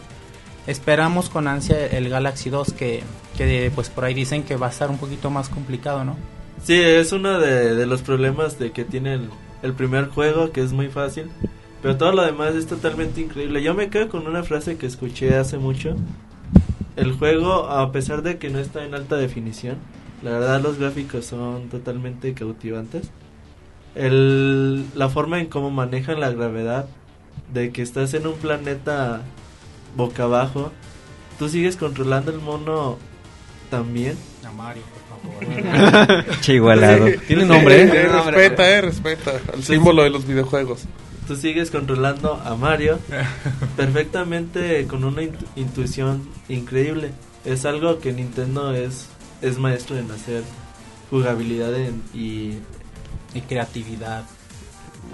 [0.67, 3.03] esperamos con ansia el Galaxy 2 que,
[3.37, 6.17] que pues por ahí dicen que va a estar un poquito más complicado, ¿no?
[6.63, 9.29] Sí, es uno de, de los problemas de que tiene el,
[9.63, 11.31] el primer juego, que es muy fácil.
[11.83, 13.63] Pero todo lo demás es totalmente increíble.
[13.63, 15.97] Yo me quedo con una frase que escuché hace mucho.
[16.97, 19.77] El juego, a pesar de que no está en alta definición,
[20.23, 23.11] la verdad los gráficos son totalmente cautivantes.
[23.95, 26.87] El, la forma en cómo manejan la gravedad,
[27.53, 29.23] de que estás en un planeta
[29.97, 30.71] boca abajo,
[31.39, 32.99] tú sigues controlando el mono
[33.71, 34.17] también.
[34.47, 36.25] A Mario, por favor.
[36.41, 37.07] Che, igualado.
[37.27, 37.91] Tiene nombre, ¿eh?
[37.93, 39.33] Eh, respeta, eh, respeta.
[39.55, 40.85] El símbolo de los videojuegos.
[41.27, 42.99] Tú sigues controlando a Mario
[43.77, 47.13] perfectamente con una intu- intuición increíble.
[47.45, 49.09] Es algo que Nintendo es,
[49.43, 50.43] es maestro en hacer
[51.11, 52.59] jugabilidad en- y...
[53.37, 54.25] y creatividad.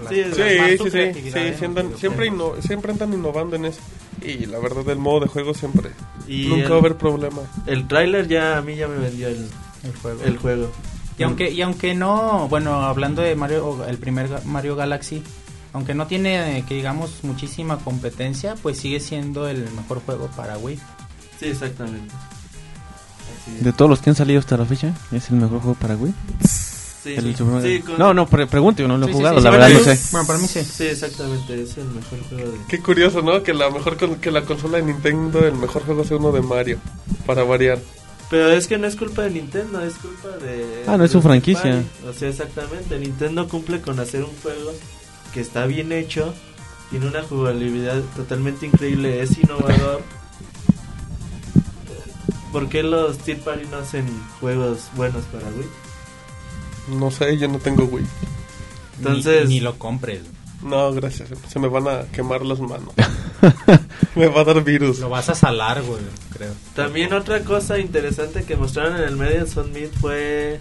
[0.09, 0.41] Sí, Sí,
[0.77, 3.79] sí, sí, sí, siempre, inno- siempre andan innovando en eso.
[4.21, 5.91] Y la verdad, el modo de juego siempre.
[6.27, 7.41] y nunca el, va a haber problema.
[7.65, 9.47] el tráiler ya a mí ya me vendió el,
[9.83, 10.23] El juego.
[10.23, 10.71] el juego.
[11.17, 15.23] Y aunque, y aunque no, bueno, hablando de Mario, el primer Mario Galaxy,
[15.73, 20.57] aunque no tiene, eh, que digamos, muchísima competencia, pues sigue siendo el mejor juego para
[20.59, 20.77] Wii.
[21.39, 22.13] Sí, exactamente.
[23.61, 26.13] De todos los que han salido hasta la fecha, es el mejor juego para Wii.
[27.03, 27.33] Sí, El sí.
[27.37, 29.49] Super Mario- Sí, con- No, no, pre pregunte, yo no lo he jugado, sí, la
[29.51, 29.99] sí, verdad no sé.
[30.11, 30.63] Bueno, para mí sí.
[30.63, 32.57] Sí, exactamente, es el mejor juego de...
[32.67, 33.41] Qué curioso, ¿no?
[33.43, 36.41] Que la mejor con- que la consola de Nintendo, el mejor juego sea uno de
[36.41, 36.79] Mario.
[37.25, 37.79] Para variar.
[38.29, 40.83] Pero es que no es culpa de Nintendo, es culpa de...
[40.85, 41.63] Ah, no es su franquicia.
[41.63, 41.87] party.
[42.09, 42.99] O sea, exactamente.
[42.99, 44.73] Nintendo cumple con hacer un juego
[45.33, 46.33] que está bien hecho,
[46.89, 50.01] tiene una jugabilidad totalmente increíble, es innovador.
[52.57, 54.05] ¿Por qué los Party no hacen
[54.39, 56.97] juegos buenos para Wii?
[56.99, 58.03] No sé, yo no tengo Wii.
[58.97, 60.21] Entonces- Ni, ni lo compres.
[60.63, 61.29] No, gracias.
[61.47, 62.89] Se me van a quemar las manos.
[64.15, 64.97] me va a dar virus.
[64.97, 66.01] Lo vas a salar, güey,
[66.33, 66.51] creo.
[66.75, 70.59] También otra cosa interesante que mostraron en el Media Summit fue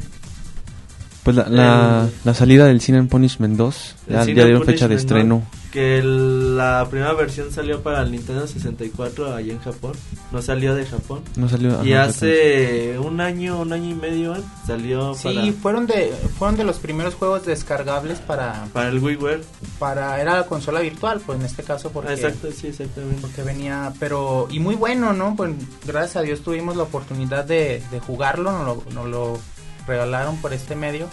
[1.22, 4.64] Pues la, la, El- la salida del Sin and Punishment 2, El ya, ya dieron
[4.66, 5.44] fecha de estreno.
[5.76, 9.92] Que el- la primera versión salió para el Nintendo 64 allá en Japón,
[10.32, 11.20] no salió de Japón.
[11.36, 11.84] No salió.
[11.84, 14.40] y ajá, hace un año, un año y medio ¿eh?
[14.66, 19.44] salió Sí, para, fueron de fueron de los primeros juegos descargables para para el WiiWare.
[19.78, 23.20] para era la consola virtual, pues en este caso porque Exacto, sí, exactamente.
[23.20, 25.36] porque venía, pero y muy bueno, ¿no?
[25.36, 25.52] Pues
[25.86, 29.38] gracias a Dios tuvimos la oportunidad de, de jugarlo, nos lo, nos lo
[29.86, 31.06] regalaron por este medio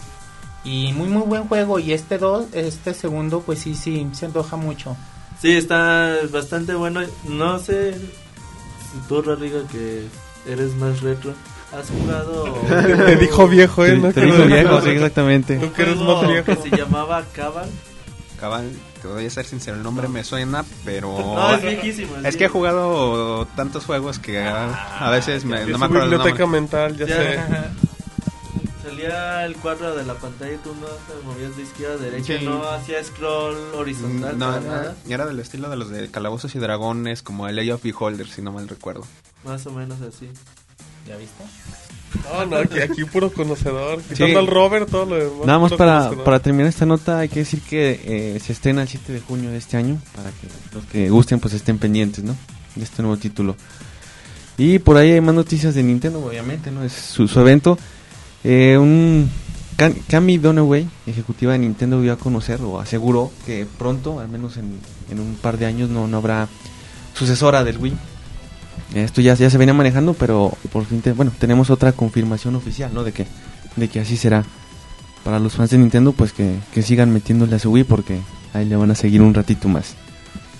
[0.63, 4.55] y muy muy buen juego y este dos, este segundo pues sí sí se antoja
[4.55, 4.95] mucho.
[5.41, 7.01] Sí, está bastante bueno.
[7.27, 10.05] No sé si tú, Rodrigo, que
[10.47, 11.33] eres más retro,
[11.73, 12.43] ¿Has jugado
[13.05, 13.95] Te dijo viejo, ¿eh?
[13.95, 15.57] Sí, No te dijo viejo, sí, exactamente.
[15.57, 16.45] Tú que eres juego más viejo.
[16.45, 17.69] que se llamaba Cabal?
[18.39, 18.69] Cabal,
[19.01, 21.17] te voy a ser sincero, el nombre me suena, pero...
[21.17, 22.17] No, es viejísimo.
[22.23, 26.05] Es que he jugado tantos juegos que a, a veces me, Es no me acuerdo
[26.05, 27.39] el biblioteca mental, ya, sé.
[28.83, 32.37] Salía el cuadro de la pantalla y tú no te movías de izquierda a derecha,
[32.39, 32.45] Sí.
[32.45, 34.37] no hacía scroll horizontal.
[34.37, 34.95] No, nada.
[35.07, 38.41] era del estilo de los de Calabozos y Dragones, como el Age of Beholder, si
[38.41, 39.05] no mal recuerdo.
[39.45, 40.29] Más o menos así.
[41.07, 41.43] ¿Ya viste?
[42.31, 43.99] No, no, aquí, aquí puro conocedor.
[44.01, 44.15] Sí.
[44.15, 45.45] Quitando al Robert, todo lo demás.
[45.47, 48.01] Nada más para, para terminar esta nota, hay que decir que
[48.35, 51.39] eh, se estrena el 7 de junio de este año, para que los que gusten
[51.39, 52.35] pues estén pendientes, ¿no?
[52.75, 53.55] De este nuevo título.
[54.57, 56.83] Y por ahí hay más noticias de Nintendo, obviamente, ¿no?
[56.83, 57.77] Es su, su evento.
[58.43, 59.29] Eh, un
[59.77, 64.57] Cam- Cami Donaway, ejecutiva de Nintendo, dio a conocer o aseguró que pronto, al menos
[64.57, 64.79] en,
[65.09, 66.47] en un par de años, no, no habrá
[67.13, 67.93] sucesora del Wii.
[68.95, 73.03] Esto ya, ya se venía manejando, pero por fin, bueno, tenemos otra confirmación oficial, ¿no?
[73.03, 73.25] De que,
[73.75, 74.43] de que así será.
[75.23, 78.19] Para los fans de Nintendo, pues que, que sigan metiéndole a su Wii porque
[78.53, 79.95] ahí le van a seguir un ratito más.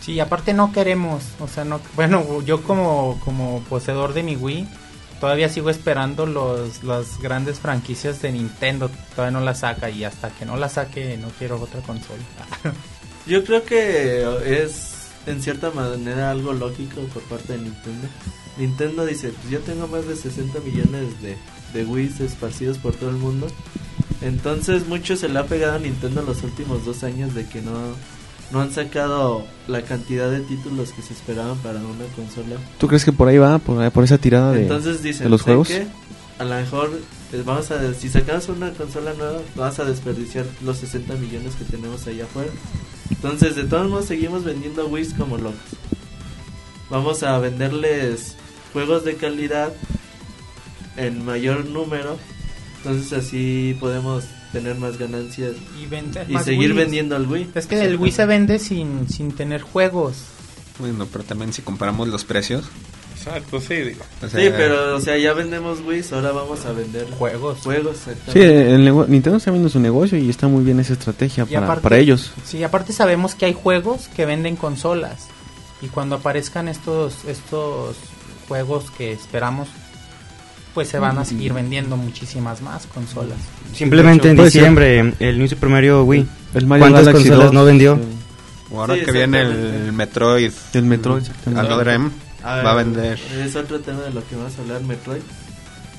[0.01, 4.67] Sí, aparte no queremos, o sea, no, bueno, yo como, como poseedor de mi Wii,
[5.23, 10.29] todavía sigo esperando los, las grandes franquicias de Nintendo, todavía no la saca y hasta
[10.31, 12.19] que no la saque no quiero otra consola.
[13.25, 18.09] Yo creo que es en cierta manera algo lógico por parte de Nintendo.
[18.57, 21.38] Nintendo dice, pues yo tengo más de 60 millones de,
[21.73, 23.47] de Wii's esparcidos por todo el mundo.
[24.21, 27.71] Entonces mucho se le ha pegado a Nintendo los últimos dos años de que no,
[28.53, 32.57] no han sacado la cantidad de títulos que se esperaban para una consola.
[32.77, 35.41] ¿Tú crees que por ahí va, por, por esa tirada de, Entonces dicen, de los
[35.41, 35.67] ¿saben juegos?
[35.69, 35.87] qué?
[36.37, 36.91] A lo mejor
[37.33, 41.65] eh, vamos a, si sacamos una consola nueva, vamos a desperdiciar los 60 millones que
[41.65, 42.51] tenemos allá afuera.
[43.09, 45.57] Entonces, de todos modos, seguimos vendiendo Wii como locos.
[46.91, 48.35] Vamos a venderles
[48.71, 49.73] juegos de calidad
[50.95, 52.17] en mayor número.
[52.77, 56.75] Entonces, así podemos tener más ganancias Y, vender y más seguir Wiis.
[56.75, 57.49] vendiendo al Wii.
[57.55, 60.15] Es que el Wii se vende sin, sin tener juegos.
[60.79, 62.63] Bueno, pero también si comparamos los precios.
[63.15, 64.03] Exacto, sí, digo.
[64.21, 67.59] o sea, Sí, pero, o sea, ya vendemos Wii, ahora vamos a vender Juegos.
[67.59, 67.97] juegos.
[68.33, 71.81] Sí, el Nintendo está viendo su negocio y está muy bien esa estrategia para, aparte-
[71.83, 72.31] para ellos.
[72.45, 75.27] Sí, aparte sabemos que hay juegos que venden consolas.
[75.81, 77.95] Y cuando aparezcan estos, estos
[78.47, 79.67] juegos que esperamos,
[80.73, 83.38] pues se van a seguir vendiendo muchísimas más consolas.
[83.75, 84.62] Simplemente en Puede ser.
[84.62, 86.25] diciembre, el New Super Mario Wii.
[86.55, 87.99] El Mario ¿Cuántas Galaxy consolas 2, no vendió?
[88.71, 91.67] ahora Sí, que viene el Metroid El Metroid, exactamente.
[91.67, 92.09] Another M,
[92.43, 93.19] A va a vender.
[93.39, 95.21] Es otro tema de lo que vamos a hablar, Metroid.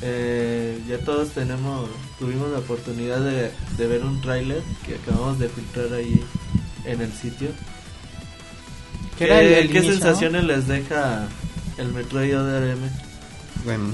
[0.03, 5.49] Eh, ya todos tenemos, tuvimos la oportunidad de, de ver un tráiler que acabamos de
[5.49, 6.21] filtrar ahí
[6.85, 7.49] en el sitio.
[9.19, 11.27] ¿Qué era el- el ¿Qué inicio, sensaciones les deja
[11.79, 12.91] el Metroid Other M?
[13.65, 13.85] Bueno,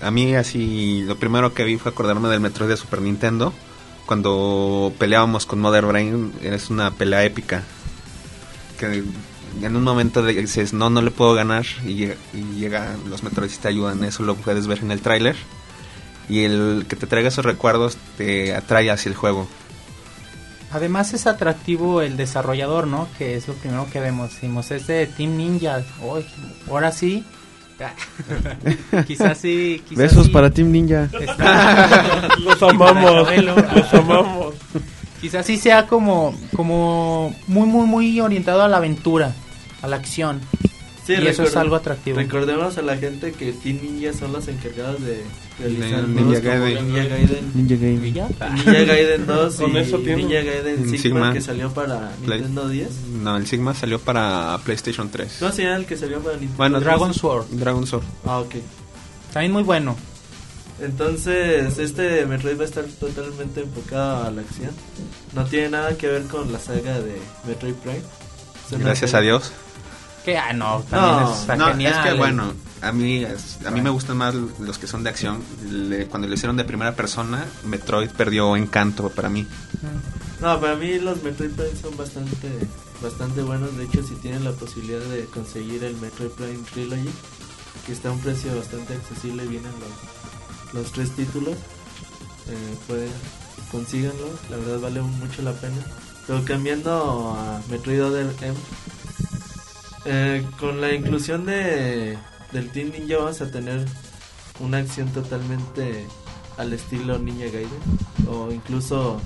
[0.00, 3.52] a mí así lo primero que vi fue acordarme del Metroid de Super Nintendo.
[4.06, 7.62] Cuando peleábamos con Mother Brain, es una pelea épica.
[8.78, 9.04] Que
[9.62, 11.64] en un momento dices, no, no le puedo ganar.
[11.84, 14.02] Y, llega- y llegan los Metroids y te ayudan.
[14.04, 15.36] Eso lo puedes ver en el tráiler.
[16.28, 19.48] Y el que te traiga esos recuerdos te atrae hacia el juego.
[20.72, 23.06] Además es atractivo el desarrollador, ¿no?
[23.18, 24.30] Que es lo primero que vemos.
[24.30, 25.82] Decimos, es de Team Ninja.
[26.00, 26.24] Uy,
[26.68, 27.24] ahora sí.
[29.06, 29.82] quizás sí.
[29.88, 30.32] Quizás Besos sí.
[30.32, 31.08] para Team Ninja.
[31.18, 33.28] Está- Los amamos,
[33.72, 34.54] los amamos.
[35.20, 39.32] Quizás sí sea como, como muy, muy, muy orientado a la aventura,
[39.80, 40.40] a la acción.
[41.06, 42.16] Sí, y eso es algo atractivo.
[42.16, 45.24] Recordemos a la gente que Team Ninja son los encargados de
[45.58, 46.86] realizar Ninja como Gaiden.
[46.86, 47.52] Ninja Gaiden.
[47.54, 48.08] Ninja Game.
[48.08, 48.28] ¿Y ya?
[48.28, 49.98] Ninja Gaiden 2 Con y eso.
[49.98, 51.32] Ninja Gaiden Sigma, Sigma.
[51.32, 52.38] que salió para Play.
[52.40, 52.88] Nintendo 10.
[53.20, 55.36] No, el Sigma salió para PlayStation 3.
[55.40, 56.84] ¿Cómo se llama el que salió para Nintendo Bueno, 10?
[56.84, 57.46] Dragon Sword.
[57.50, 58.04] Dragon Sword.
[58.24, 58.54] Ah, ok.
[59.32, 59.96] También muy bueno.
[60.80, 64.70] Entonces, este Metroid va a estar totalmente enfocado a la acción.
[65.34, 68.02] No tiene nada que ver con la saga de Metroid Prime.
[68.70, 69.52] Gracias a Dios.
[70.24, 71.92] Que, ah, no, también No, está No, genial.
[71.94, 75.10] es que bueno, a mí, es- a mí me gustan más los que son de
[75.10, 75.42] acción.
[75.68, 79.46] Le- cuando lo hicieron de primera persona, Metroid perdió encanto para mí.
[80.40, 82.48] No, para mí los Metroid Prime son bastante,
[83.02, 83.76] bastante buenos.
[83.76, 87.10] De hecho, si tienen la posibilidad de conseguir el Metroid Prime Trilogy,
[87.86, 89.72] que está a un precio bastante accesible, vienen
[90.72, 91.54] los, los tres títulos,
[92.48, 93.10] eh, pueden,
[93.72, 94.28] consíganlo.
[94.50, 95.76] La verdad vale mucho la pena.
[96.28, 98.54] Pero cambiando a Metroid Other M,
[100.04, 102.18] eh, con la inclusión de
[102.52, 103.86] del Team Ninja vamos a tener
[104.60, 106.06] una acción totalmente
[106.58, 107.70] al estilo Ninja Gaiden
[108.28, 109.20] o incluso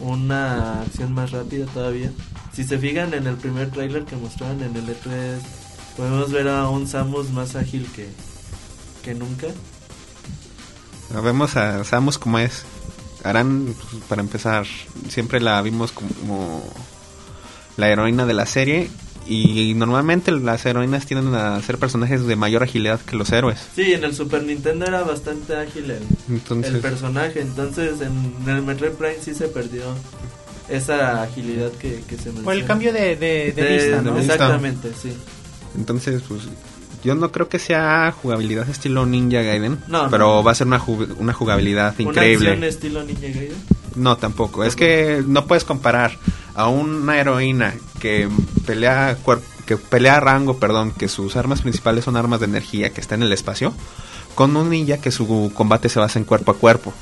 [0.00, 2.12] una acción más rápida todavía.
[2.52, 5.38] Si se fijan en el primer tráiler que mostraron en el E3,
[5.96, 8.08] podemos ver a un Samus más ágil que,
[9.02, 9.48] que nunca.
[11.22, 12.64] Vemos a Samus como es.
[13.22, 14.66] Harán, pues, para empezar,
[15.08, 16.62] siempre la vimos como
[17.76, 18.90] la heroína de la serie.
[19.26, 23.58] Y normalmente las heroínas tienden a ser personajes de mayor agilidad que los héroes.
[23.74, 28.60] Sí, en el Super Nintendo era bastante ágil el, Entonces, el personaje, entonces en el
[28.62, 29.82] Metroid Prime sí se perdió
[30.68, 32.44] esa agilidad que, que se menciona.
[32.44, 34.12] Por el cambio de, de, de De- vista, ¿no?
[34.12, 34.34] de vista.
[34.34, 35.12] Exactamente, sí.
[35.76, 36.42] entonces, pues
[37.02, 40.42] yo no creo que sea jugabilidad estilo Ninja Gaiden, No, pero no.
[40.44, 42.48] va a ser una, ju- una jugabilidad Una increíble.
[42.50, 43.52] acción estilo Ninja Gaiden.
[43.96, 44.64] No, tampoco.
[44.64, 46.18] Es que no puedes comparar
[46.54, 48.28] a una heroína que
[48.66, 49.16] pelea
[49.66, 53.14] que pelea a rango, perdón, que sus armas principales son armas de energía que está
[53.14, 53.72] en el espacio,
[54.34, 56.92] con un ninja que su combate se basa en cuerpo a cuerpo.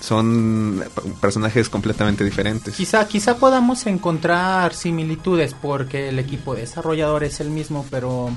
[0.00, 0.84] Son
[1.20, 2.74] personajes completamente diferentes.
[2.74, 8.30] Quizá, quizá podamos encontrar similitudes porque el equipo desarrollador es el mismo, pero,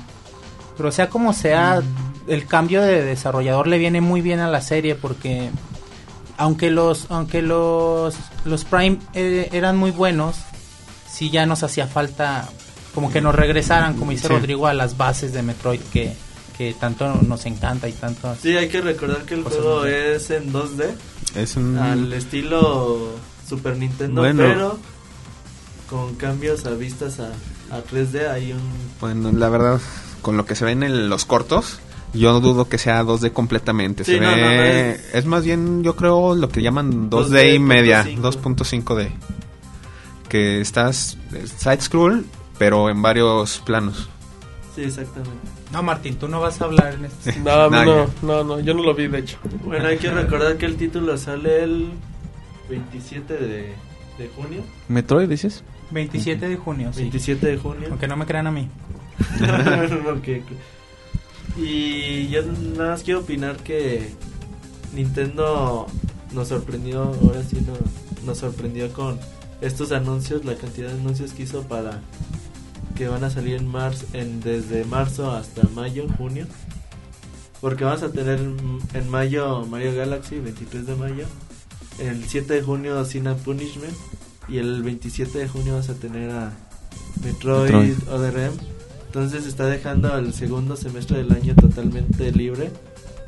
[0.76, 1.80] pero sea como sea,
[2.26, 5.50] el cambio de desarrollador le viene muy bien a la serie porque
[6.36, 8.14] aunque los, aunque los,
[8.44, 10.36] los Prime eh, eran muy buenos,
[11.10, 12.48] sí ya nos hacía falta
[12.94, 14.34] como que nos regresaran, como dice Sí.
[14.34, 16.14] Rodrigo, a las bases de Metroid que,
[16.58, 18.34] que tanto nos encanta y tanto...
[18.40, 20.90] Sí, hay que recordar que el Cosas juego es en 2D,
[21.34, 23.10] Es un al estilo
[23.48, 24.42] Super Nintendo, Bueno.
[24.42, 24.78] pero
[25.88, 27.28] con cambios a vistas a,
[27.74, 28.60] a 3D hay un...
[29.00, 29.80] bueno, la verdad,
[30.22, 31.78] con lo que se ve en el- los cortos,
[32.14, 34.04] yo dudo que sea 2D completamente.
[34.04, 35.24] Sí, se no, ve, no, no, es- es...
[35.26, 38.20] más bien, yo creo, lo que llaman 2D, 2D y media, 2.5.
[38.56, 39.10] 2.5D.
[40.28, 42.24] Que estás eh, side scroll,
[42.58, 44.08] pero en varios planos.
[44.74, 45.36] Sí, exactamente.
[45.70, 47.38] No, Martín, tú no vas a hablar en este...
[47.40, 49.38] No, No, no, no, no, yo no lo vi de hecho.
[49.64, 51.90] Bueno, hay que recordar que el título sale el
[52.70, 53.74] 27 de,
[54.18, 54.62] de junio.
[54.88, 55.62] ¿Metroid dices?
[55.90, 57.00] 27 de junio, sí.
[57.02, 57.88] 27 de junio.
[57.90, 58.68] Aunque no me crean a mí.
[60.16, 60.28] Ok.
[61.56, 64.14] Y yo nada más quiero opinar que
[64.94, 65.86] Nintendo
[66.32, 69.18] nos sorprendió, ahora sí nos, nos sorprendió con
[69.60, 72.00] estos anuncios, la cantidad de anuncios que hizo para
[72.96, 76.46] que van a salir en marzo, en, desde marzo hasta mayo, junio.
[77.60, 81.26] Porque vamos a tener en mayo Mario Galaxy, 23 de mayo.
[81.98, 83.94] El 7 de junio Sin Punishment.
[84.48, 86.52] Y el 27 de junio vas a tener a
[87.22, 88.08] Metroid, Metroid.
[88.08, 88.71] ODRM.
[89.12, 92.70] Entonces está dejando el segundo semestre del año totalmente libre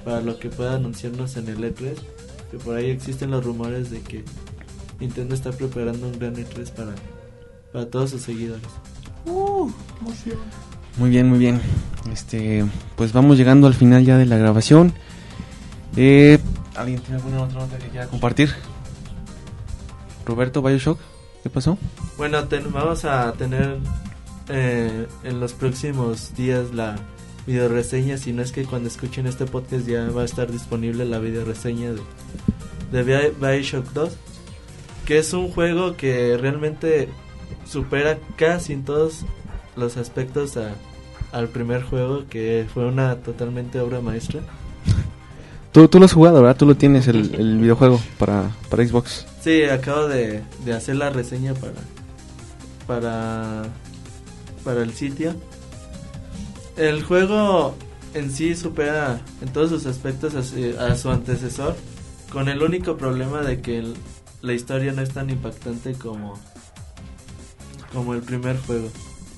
[0.02, 1.92] para lo que pueda anunciarnos en el E3.
[2.50, 4.24] Que por ahí existen los rumores de que
[4.98, 6.92] Nintendo está preparando un gran E3 para,
[7.70, 8.62] para todos sus seguidores.
[10.96, 11.60] Muy bien, muy bien.
[12.10, 12.64] Este,
[12.96, 14.94] pues vamos llegando al final ya de la grabación.
[15.96, 16.38] Eh,
[16.76, 18.50] ¿Alguien tiene alguna otra nota que quiera compartir?
[20.24, 20.98] Roberto Bioshock,
[21.42, 21.76] ¿qué pasó?
[22.16, 23.76] Bueno, ten- vamos a tener
[24.48, 26.96] eh, en los próximos días la
[27.46, 28.16] video reseña.
[28.18, 31.44] Si no es que cuando escuchen este podcast ya va a estar disponible la video
[31.44, 32.00] reseña de,
[32.92, 34.16] de Bi- Bioshock 2.
[35.06, 37.08] Que es un juego que realmente
[37.70, 39.20] supera casi en todos
[39.76, 40.74] los aspectos a-
[41.32, 44.40] al primer juego, que fue una totalmente obra maestra.
[45.72, 46.56] Tú, tú lo has jugado, ¿verdad?
[46.56, 49.26] Tú lo tienes el, el videojuego para, para Xbox.
[49.42, 51.72] Sí, acabo de, de hacer la reseña para
[52.86, 53.64] para
[54.64, 55.34] para el sitio.
[56.76, 57.76] El juego
[58.14, 61.76] en sí supera en todos sus aspectos a su, a su antecesor,
[62.32, 63.94] con el único problema de que el-
[64.42, 66.38] la historia no es tan impactante como
[67.92, 68.88] como el primer juego.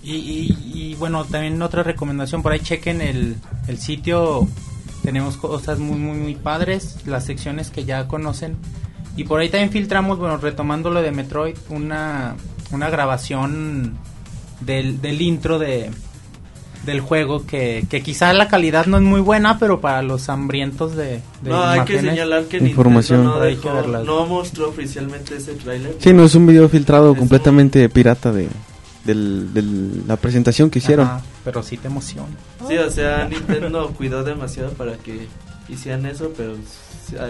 [0.03, 3.37] Y, y- y, bueno, también otra recomendación, por ahí chequen el,
[3.68, 4.49] el sitio,
[5.03, 8.57] tenemos cosas muy, muy, muy padres, las secciones que ya conocen.
[9.14, 12.35] Y por ahí también filtramos, bueno, retomando lo de Metroid, una,
[12.70, 13.99] una grabación
[14.61, 15.91] del, del intro de,
[16.85, 20.95] del juego que, que quizá la calidad no es muy buena, pero para los hambrientos
[20.97, 23.23] de, de no, hay que señalar que información.
[23.25, 25.97] Nintendo no, dejó- no mostró oficialmente ese tráiler.
[25.99, 28.49] Sí, no, es un video filtrado Es completamente pirata de,
[29.05, 31.07] del, del- la presentación que hicieron.
[31.07, 32.29] Ajá, pero sí te emociona.
[32.69, 35.27] Sí, o sea, Nintendo cuidó demasiado para que
[35.69, 36.55] hicieran eso, pero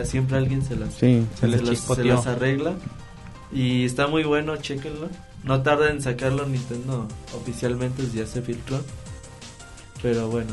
[0.05, 2.15] siempre alguien se las, Sí, Se les las- chispoteó.
[2.15, 2.75] las arregla.
[3.53, 5.09] Y está muy bueno, chequenlo.
[5.47, 8.81] No tarda en sacarlo Nintendo oficialmente, ya se filtró.
[10.03, 10.51] Pero bueno,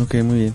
[0.00, 0.54] ok, muy bien.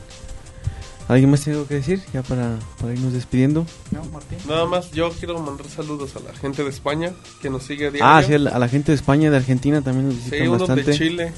[1.08, 2.02] ¿Alguien más tiene algo que decir?
[2.14, 3.66] Ya para, para irnos despidiendo.
[3.90, 4.38] ¿No, Martín?
[4.48, 7.92] Nada más, yo quiero mandar saludos a la gente de España que nos sigue a
[7.92, 8.06] diario.
[8.06, 10.48] Ah, sí, a la, a la gente de España, de Argentina también nos Sí, visitan
[10.50, 10.92] unos bastante.
[10.92, 11.34] de Chile.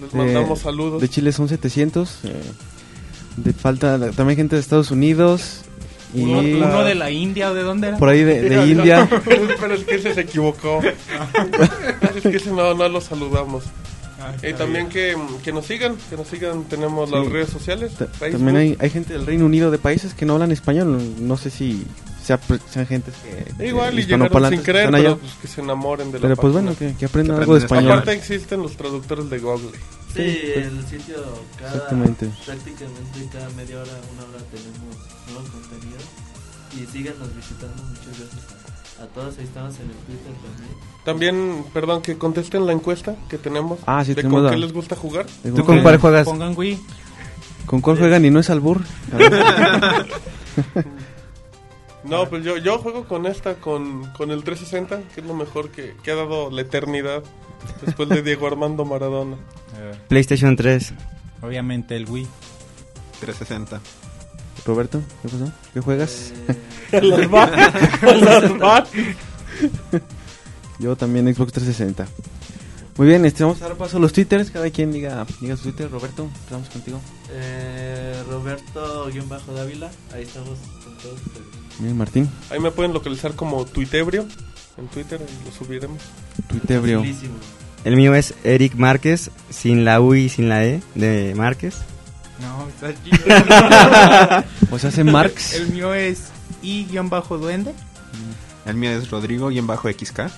[0.00, 1.02] Les De- mandamos saludos.
[1.02, 2.20] De Chile son 700.
[2.24, 2.42] eh,
[3.36, 5.60] de falta también gente de Estados Unidos.
[6.14, 7.96] Y Uno, la- uno de la India o de dónde era?
[7.98, 9.08] por ahí de, de India.
[9.60, 10.80] Pero es que ese se equivocó.
[12.16, 13.64] es que ese no, no lo saludamos.
[14.20, 17.92] Ah, Y también que, que nos sigan, que nos sigan, tenemos las redes sociales.
[18.20, 21.00] También hay, hay gente del Reino Unido de países que no hablan español.
[21.18, 21.84] No sé si
[22.22, 22.38] sea,
[22.70, 23.14] sean gentes
[23.58, 23.66] que.
[23.66, 24.90] Igual y llegaron sin allá.
[24.92, 26.70] pero pues, que se enamoren de la Pero pues página.
[26.72, 27.92] bueno, que, que aprendan Que algo de español.
[27.92, 29.72] Aparte existen los traductores de Google.
[30.14, 30.66] Sí, Sí, pues.
[30.66, 31.16] el sitio
[31.58, 32.30] cada, Exactamente.
[32.44, 34.96] prácticamente cada media hora, una hora tenemos
[35.32, 35.98] nuevo contenido
[36.74, 40.92] y síganos visitando, muchas gracias a, a todos, ahí estamos en el Twitter también.
[41.04, 43.78] También, perdón, que contesten la encuesta que tenemos.
[43.86, 45.26] Ah, sí, de tenemos con la- qué les gusta jugar.
[45.42, 46.24] ¿Tú con cuál juegas?
[46.26, 46.78] Pongan Wii.
[47.66, 48.80] ¿Con cuál juegan y no es albur?
[52.04, 55.70] No, pues yo, yo juego con esta, con, con el 360, que es lo mejor
[55.70, 57.22] que, que ha dado la eternidad
[57.86, 59.36] después de Diego Armando Maradona.
[60.08, 60.92] PlayStation 3.
[61.42, 62.26] Obviamente el Wii.
[63.20, 63.80] 360.
[64.64, 65.52] Roberto, ¿qué pasó?
[65.74, 66.32] ¿Qué juegas?
[66.92, 67.46] Eh, va-
[68.14, 68.86] las va-
[70.78, 72.06] Yo también Xbox 360.
[72.96, 74.50] Muy bien, este, vamos a dar paso a los twitters.
[74.50, 75.90] Cada quien diga, diga su Twitter.
[75.90, 77.00] Roberto, empezamos contigo.
[77.30, 81.46] eh, Roberto-Dávila, ahí estamos con todos ustedes.
[81.78, 82.28] Bien, Martín.
[82.50, 84.26] Ahí me pueden localizar como Tuitebrio
[84.76, 86.02] en Twitter y lo subiremos.
[86.48, 86.98] Tuitebrio.
[87.00, 87.34] Facilísimo.
[87.84, 91.78] El mío es Eric Márquez, sin la U y sin la E de Márquez.
[92.40, 95.54] No, está O sea, hace Marx.
[95.54, 96.24] El mío es
[96.62, 97.72] I-duende.
[98.66, 100.30] El mío es Rodrigo-XK.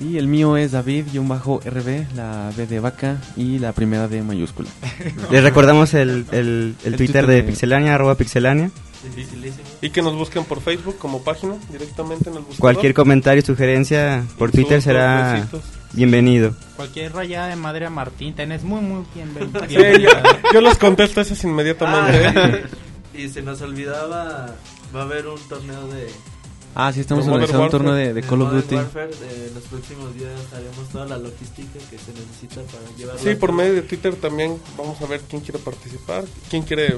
[0.00, 4.68] Y el mío es David-RB, la B de vaca y la primera D mayúscula.
[5.30, 8.70] Les recordamos el, el, el El Twitter Twitter de de- Pixelania, arroba Pixelania.
[9.02, 9.64] Dificilísimo.
[9.82, 12.60] Y que nos busquen por Facebook como página, directamente en el buscador.
[12.60, 15.62] Cualquier comentario, sugerencia por Twitter será besitos.
[15.92, 16.54] Bienvenido.
[16.76, 19.34] Cualquier rayada de madre a Martín, tenés muy, muy bien.
[19.68, 20.10] bien Sí, yo,
[20.52, 22.26] yo los contesto esas inmediatamente.
[22.26, 22.32] ¿eh?
[22.34, 22.58] Ah,
[23.18, 24.54] y se nos olvidaba,
[24.94, 26.08] va a haber un torneo de,
[26.74, 28.76] Ah, sí, estamos organizando un torneo de, de Call of Duty.
[28.76, 29.10] Warfare.
[29.10, 33.34] Eh, en los próximos días haremos toda la logística que se necesita para llevarlo Sí,
[33.34, 36.96] por medio de Twitter también vamos a ver quién quiere participar, quién quiere,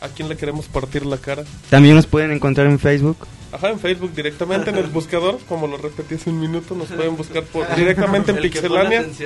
[0.00, 1.44] a quién le queremos partir la cara.
[1.68, 3.18] También nos pueden encontrar en Facebook.
[3.52, 7.16] Ajá, en Facebook directamente en el buscador, como lo repetí hace un minuto, nos pueden
[7.16, 9.06] buscar por, directamente en Pixelania.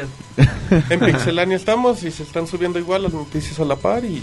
[0.91, 4.21] En Pixelania estamos y se están subiendo igual las noticias a la par y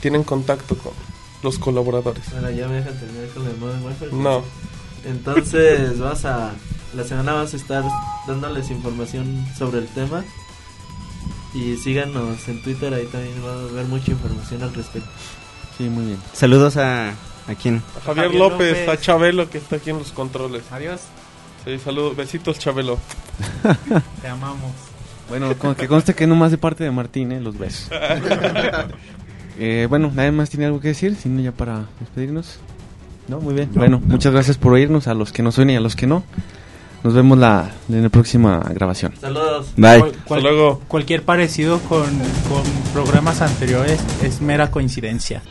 [0.00, 0.92] tienen contacto con
[1.42, 2.22] los colaboradores.
[2.30, 4.12] Bueno, ya me dejan terminar con el Modern Warfare.
[4.12, 4.44] No,
[5.04, 6.52] Entonces, vas a.
[6.94, 7.84] La semana vas a estar
[8.28, 10.24] dándoles información sobre el tema.
[11.52, 15.10] Y síganos en Twitter, ahí también va a haber mucha información al respecto.
[15.76, 16.18] Sí, muy bien.
[16.32, 17.14] Saludos a,
[17.48, 17.82] a quién.
[17.96, 18.88] a Javier, Javier López, López.
[18.88, 20.62] a Chabelo que está aquí en los controles.
[20.70, 21.00] Adiós,
[21.64, 22.98] Sí, saludos, besitos Chabelo.
[24.22, 24.72] te amamos.
[25.28, 27.40] Bueno, con- que conste que no más de parte de Martín, ¿eh?
[27.40, 27.90] Los besos.
[29.58, 32.58] Eh, bueno, nadie más tiene algo que decir, sino ya para despedirnos.
[33.28, 33.68] No, muy bien.
[33.74, 36.24] bueno, muchas gracias por oírnos, a los que nos oyen y a los que no.
[37.04, 39.12] Nos vemos la, en la próxima grabación.
[39.20, 39.72] Saludos.
[39.76, 39.98] Bye.
[40.00, 40.80] Cual- cual- Hasta luego.
[40.88, 42.04] cualquier parecido con,
[42.48, 42.62] con
[42.94, 45.42] programas anteriores es mera coincidencia.